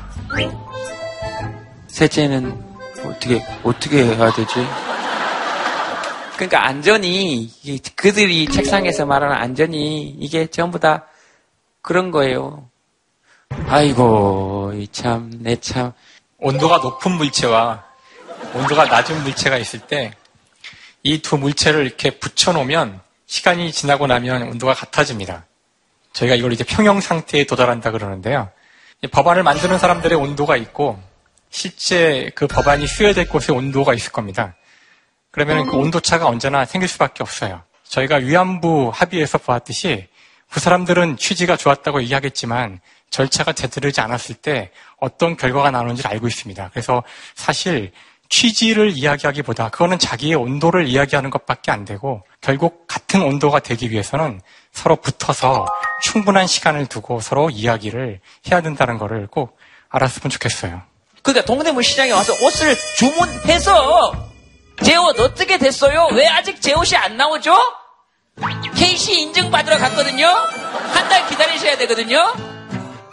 [1.88, 2.71] 셋째는
[3.04, 4.66] 어떻게 어떻게 해야 되지?
[6.36, 7.50] 그러니까 안전이
[7.96, 11.06] 그들이 책상에서 말하는 안전이 이게 전부 다
[11.82, 12.68] 그런 거예요.
[13.68, 15.92] 아이고 이참내 참
[16.38, 17.84] 온도가 높은 물체와
[18.54, 20.14] 온도가 낮은 물체가 있을 때
[21.04, 25.46] 이 두 물체를 이렇게 붙여 놓으면 시간이 지나고 나면 온도가 같아집니다.
[26.12, 28.50] 저희가 이걸 이제 평형 상태에 도달한다 그러는데요.
[29.02, 31.00] 이 법안을 만드는 사람들의 온도가 있고
[31.52, 34.56] 실제 그 법안이 수여될 곳에 온도가 있을 겁니다.
[35.30, 37.62] 그러면 그 온도차가 언제나 생길 수밖에 없어요.
[37.84, 40.08] 저희가 위안부 합의에서 보았듯이
[40.50, 42.80] 그 사람들은 취지가 좋았다고 얘기하겠지만
[43.10, 46.70] 절차가 제대로되지 않았을 때 어떤 결과가 나오는지를 알고 있습니다.
[46.70, 47.02] 그래서
[47.34, 47.92] 사실
[48.30, 54.40] 취지를 이야기하기보다 그거는 자기의 온도를 이야기하는 것밖에 안 되고 결국 같은 온도가 되기 위해서는
[54.72, 55.66] 서로 붙어서
[56.02, 59.58] 충분한 시간을 두고 서로 이야기를 해야 된다는 거를 꼭
[59.90, 60.91] 알았으면 좋겠어요.
[61.22, 64.28] 그러니까 동대문 시장에 와서 옷을 주문해서
[64.82, 66.08] 제 옷 어떻게 됐어요?
[66.12, 67.54] 왜 아직 제 옷이 안 나오죠?
[68.74, 70.26] KC 인증받으러 갔거든요?
[70.26, 72.32] 한 달 기다리셔야 되거든요?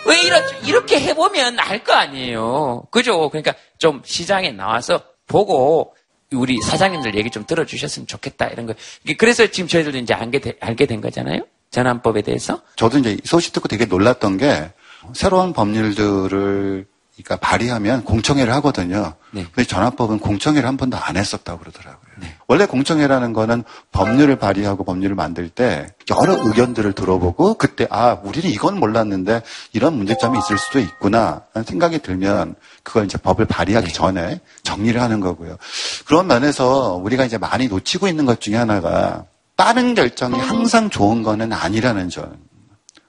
[0.05, 2.83] 왜 이렇, 이렇게 해보면 알 거 아니에요.
[2.91, 3.29] 그죠?
[3.29, 5.93] 그러니까 좀 시장에 나와서 보고
[6.31, 8.73] 우리 사장님들 얘기 좀 들어주셨으면 좋겠다 이런 거.
[9.17, 11.41] 그래서 지금 저희들도 이제 알게, 되, 알게 된 거잖아요.
[11.71, 12.61] 전환법에 대해서.
[12.77, 14.71] 저도 이제 소식 듣고 되게 놀랐던 게
[15.13, 16.85] 새로운 법률들을
[17.23, 19.13] 그러니까 발의하면 공청회를 하거든요.
[19.31, 19.45] 네.
[19.53, 21.99] 근데 전화법은 공청회를 한 번도 안 했었다고 그러더라고요.
[22.47, 28.79] 원래 공청회라는 거는 법률을 발의하고 법률을 만들 때 여러 의견들을 들어보고 그때 아 우리는 이건
[28.79, 29.41] 몰랐는데
[29.73, 33.93] 이런 문제점이 있을 수도 있구나 라는 생각이 들면 그걸 이제 법을 발의하기 네.
[33.93, 35.57] 전에 정리를 하는 거고요.
[36.05, 41.53] 그런 면에서 우리가 이제 많이 놓치고 있는 것 중에 하나가 빠른 결정이 항상 좋은 거는
[41.53, 42.37] 아니라는 점.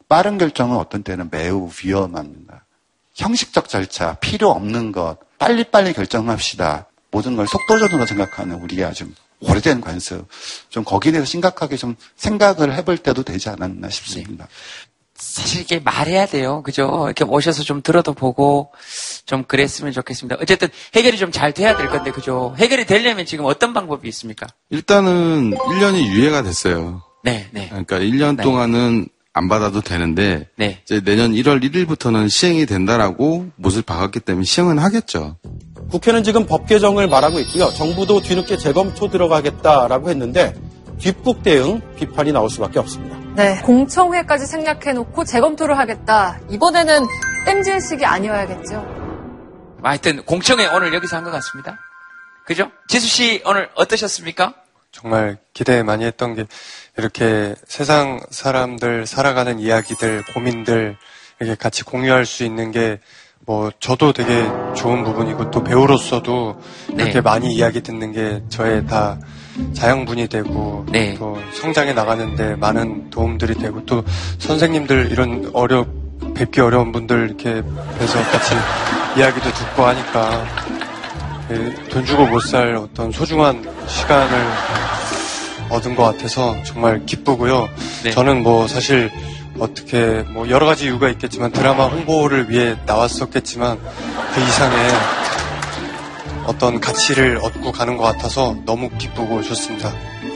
[0.09, 2.60] 빠른 결정은 어떤 때는 매우 위험합니다.
[3.25, 6.89] 형식적 절차, 필요 없는 것, 빨리빨리 결정합시다.
[7.11, 9.09] 모든 걸 속도전으로 생각하는 우리의 아주
[9.41, 10.27] 오래된 관습.
[10.69, 14.49] 좀 거기에 대해서 심각하게 좀 생각을 해볼 때도 되지 않았나 싶습니다.
[15.15, 16.63] 사실 이게 말해야 돼요.
[16.63, 17.03] 그죠?
[17.07, 18.73] 이렇게 오셔서 좀 들어도 보고
[19.27, 20.37] 좀 그랬으면 좋겠습니다.
[20.41, 22.55] 어쨌든 해결이 좀 잘 돼야 될 건데, 그죠?
[22.57, 24.47] 해결이 되려면 지금 어떤 방법이 있습니까?
[24.71, 27.03] 일단은 1년이 유예가 됐어요.
[27.23, 27.69] 네, 네.
[27.69, 28.43] 그러니까 1년 네.
[28.43, 30.81] 동안은 안 받아도 되는데 네.
[30.83, 35.37] 이제 내년 1월 1일부터는 시행이 된다라고 못을 박았기 때문에 시행은 하겠죠.
[35.91, 37.71] 국회는 지금 법 개정을 말하고 있고요.
[37.71, 40.55] 정부도 뒤늦게 재검토 들어가겠다라고 했는데
[40.99, 43.17] 뒷북 대응 비판이 나올 수밖에 없습니다.
[43.37, 46.39] 네, 공청회까지 생략해놓고 재검토를 하겠다.
[46.51, 47.07] 이번에는
[47.47, 48.85] 땜질식이 아니어야겠죠.
[49.83, 51.79] 하여튼 공청회 오늘 여기서 한 것 같습니다.
[52.45, 52.71] 그죠?
[52.89, 54.55] 지수 씨 오늘 어떠셨습니까?
[54.93, 56.47] 정말 기대 많이 했던 게
[56.97, 60.97] 이렇게 세상 사람들 살아가는 이야기들, 고민들
[61.41, 62.99] 이렇게 같이 공유할 수 있는 게
[63.51, 64.45] 뭐 저도 되게
[64.77, 66.61] 좋은 부분이고 또 배우로서도
[66.91, 67.21] 이렇게 네.
[67.21, 69.19] 많이 이야기 듣는 게 저의 다
[69.75, 71.15] 자양분이 되고 네.
[71.19, 74.05] 또 성장해 나가는데 많은 도움들이 되고 또
[74.39, 75.85] 선생님들 이런 어려
[76.35, 77.63] 뵙기 어려운 분들 이렇게
[77.99, 78.55] 뵈서 같이
[79.19, 80.70] 이야기도 듣고 하니까 예,
[81.91, 84.47] 돈 주고 못 살 어떤 소중한 시간을
[85.71, 87.69] 얻은 것 같아서 정말 기쁘고요.
[88.05, 88.11] 네.
[88.11, 89.11] 저는 뭐 사실
[89.59, 93.79] 어떻게 뭐 여러 가지 이유가 있겠지만 드라마 홍보를 위해 나왔었겠지만
[94.35, 94.91] 그 이상의
[96.47, 99.93] 어떤 가치를 얻고 가는 것 같아서 너무 기쁘고 좋습니다.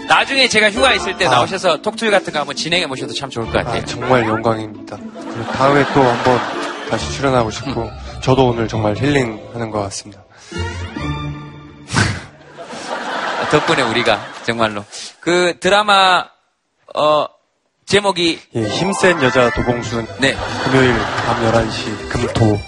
[0.07, 1.31] 나중에 제가 휴가 있을 때 아.
[1.31, 3.81] 나오셔서 톡투유 같은 거 한번 진행해 보셔도 참 좋을 것 같아요.
[3.83, 4.99] 아, 정말 영광입니다.
[5.55, 6.39] 다음에 또 한번
[6.91, 7.91] 다시 출연하고 싶고
[8.21, 10.24] 저도 오늘 정말 힐링하는 것 같습니다.
[13.51, 14.85] 덕분에 우리가 정말로
[15.21, 16.25] 그 드라마
[16.95, 17.27] 어
[17.87, 20.35] 제목이 예, 힘센 여자 도봉순 네.
[20.65, 20.95] 금요일
[21.27, 22.59] 밤 11시 금토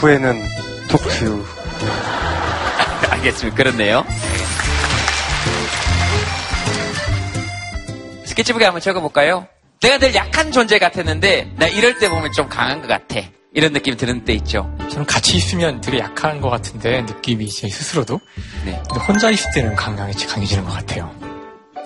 [0.00, 0.42] 후에는
[0.90, 1.44] 톡투유
[3.10, 3.56] 알겠습니다.
[3.56, 4.04] 그렇네요.
[8.24, 9.46] 스케치북에 한번 적어볼까요?
[9.80, 13.20] 내가 늘 약한 존재 같았는데 나 이럴 때 보면 좀 강한 것 같아.
[13.56, 14.70] 이런 느낌 드는 때 있죠.
[14.90, 18.20] 저는 같이 있으면 되게 약한 것 같은데 느낌이 제 스스로도
[18.66, 18.80] 네.
[18.86, 21.10] 근데 혼자 있을 때는 강해지, 강해지는 것 같아요.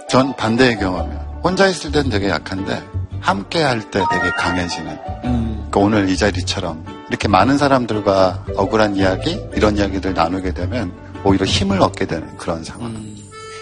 [0.09, 1.41] 전 반대의 경험이에요.
[1.45, 2.83] 혼자 있을 땐 되게 약한데
[3.21, 4.99] 함께 할 때 되게 강해지는.
[5.23, 10.93] 그러니까 오늘 이 자리처럼 이렇게 많은 사람들과 억울한 이야기, 이런 이야기들 나누게 되면
[11.23, 13.15] 오히려 힘을 얻게 되는 그런 상황.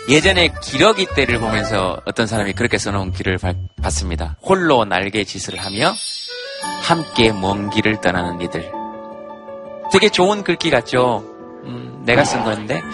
[0.08, 4.36] 예전에 기러기 때를 보면서 어떤 사람이 그렇게 써놓은 길을 발- 봤습니다.
[4.40, 5.94] 홀로 날개 짓을 하며
[6.82, 8.70] 함께 먼 길을 떠나는 이들.
[9.92, 11.24] 되게 좋은 글귀 같죠?
[11.64, 12.80] 음, 내가 쓴 건데.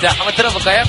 [0.00, 0.84] 자, 한번 들어볼까요?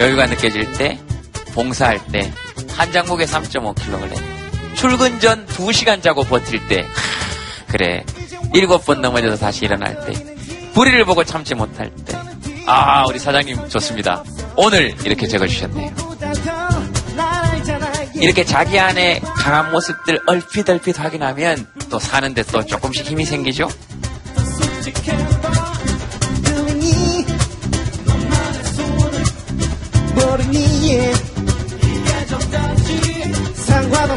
[0.00, 0.98] 여유가 느껴질 때,
[1.54, 2.32] 봉사할 때,
[2.80, 4.74] 한 장목에 3.5kg.
[4.74, 8.02] 출근 전 2시간 자고 버틸 때, 하, 그래.
[8.54, 10.14] 일곱 번 넘어져서 다시 일어날 때,
[10.72, 12.16] 불의를 보고 참지 못할 때.
[12.64, 14.24] 아, 우리 사장님 좋습니다.
[14.56, 15.94] 오늘 이렇게 적어주셨네요.
[18.14, 23.68] 이렇게 자기 안에 강한 모습들 얼핏 얼핏 확인하면 또 사는데 또 조금씩 힘이 생기죠?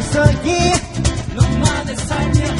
[0.04, 0.72] 없어 예.
[1.34, 2.56] 너만의 삶이야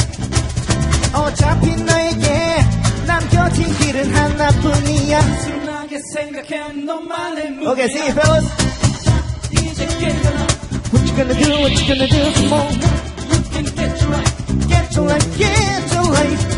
[1.14, 2.64] 어차피 너에게
[3.06, 8.46] 남겨진 길은 하나뿐이야 순하게 생각해 너만의 무대 Okay, sing it fellas
[9.52, 10.46] 이제 깨어나
[10.90, 12.72] What you gonna do, what you gonna do, come on
[13.30, 14.34] You can get your life
[14.68, 16.53] Get your life, get your life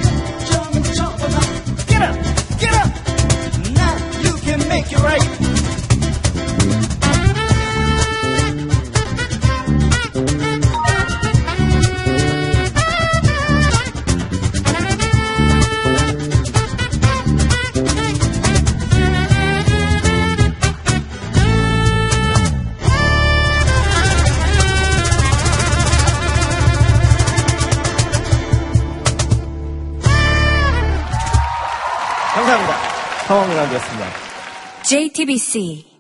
[34.89, 35.96] JTBC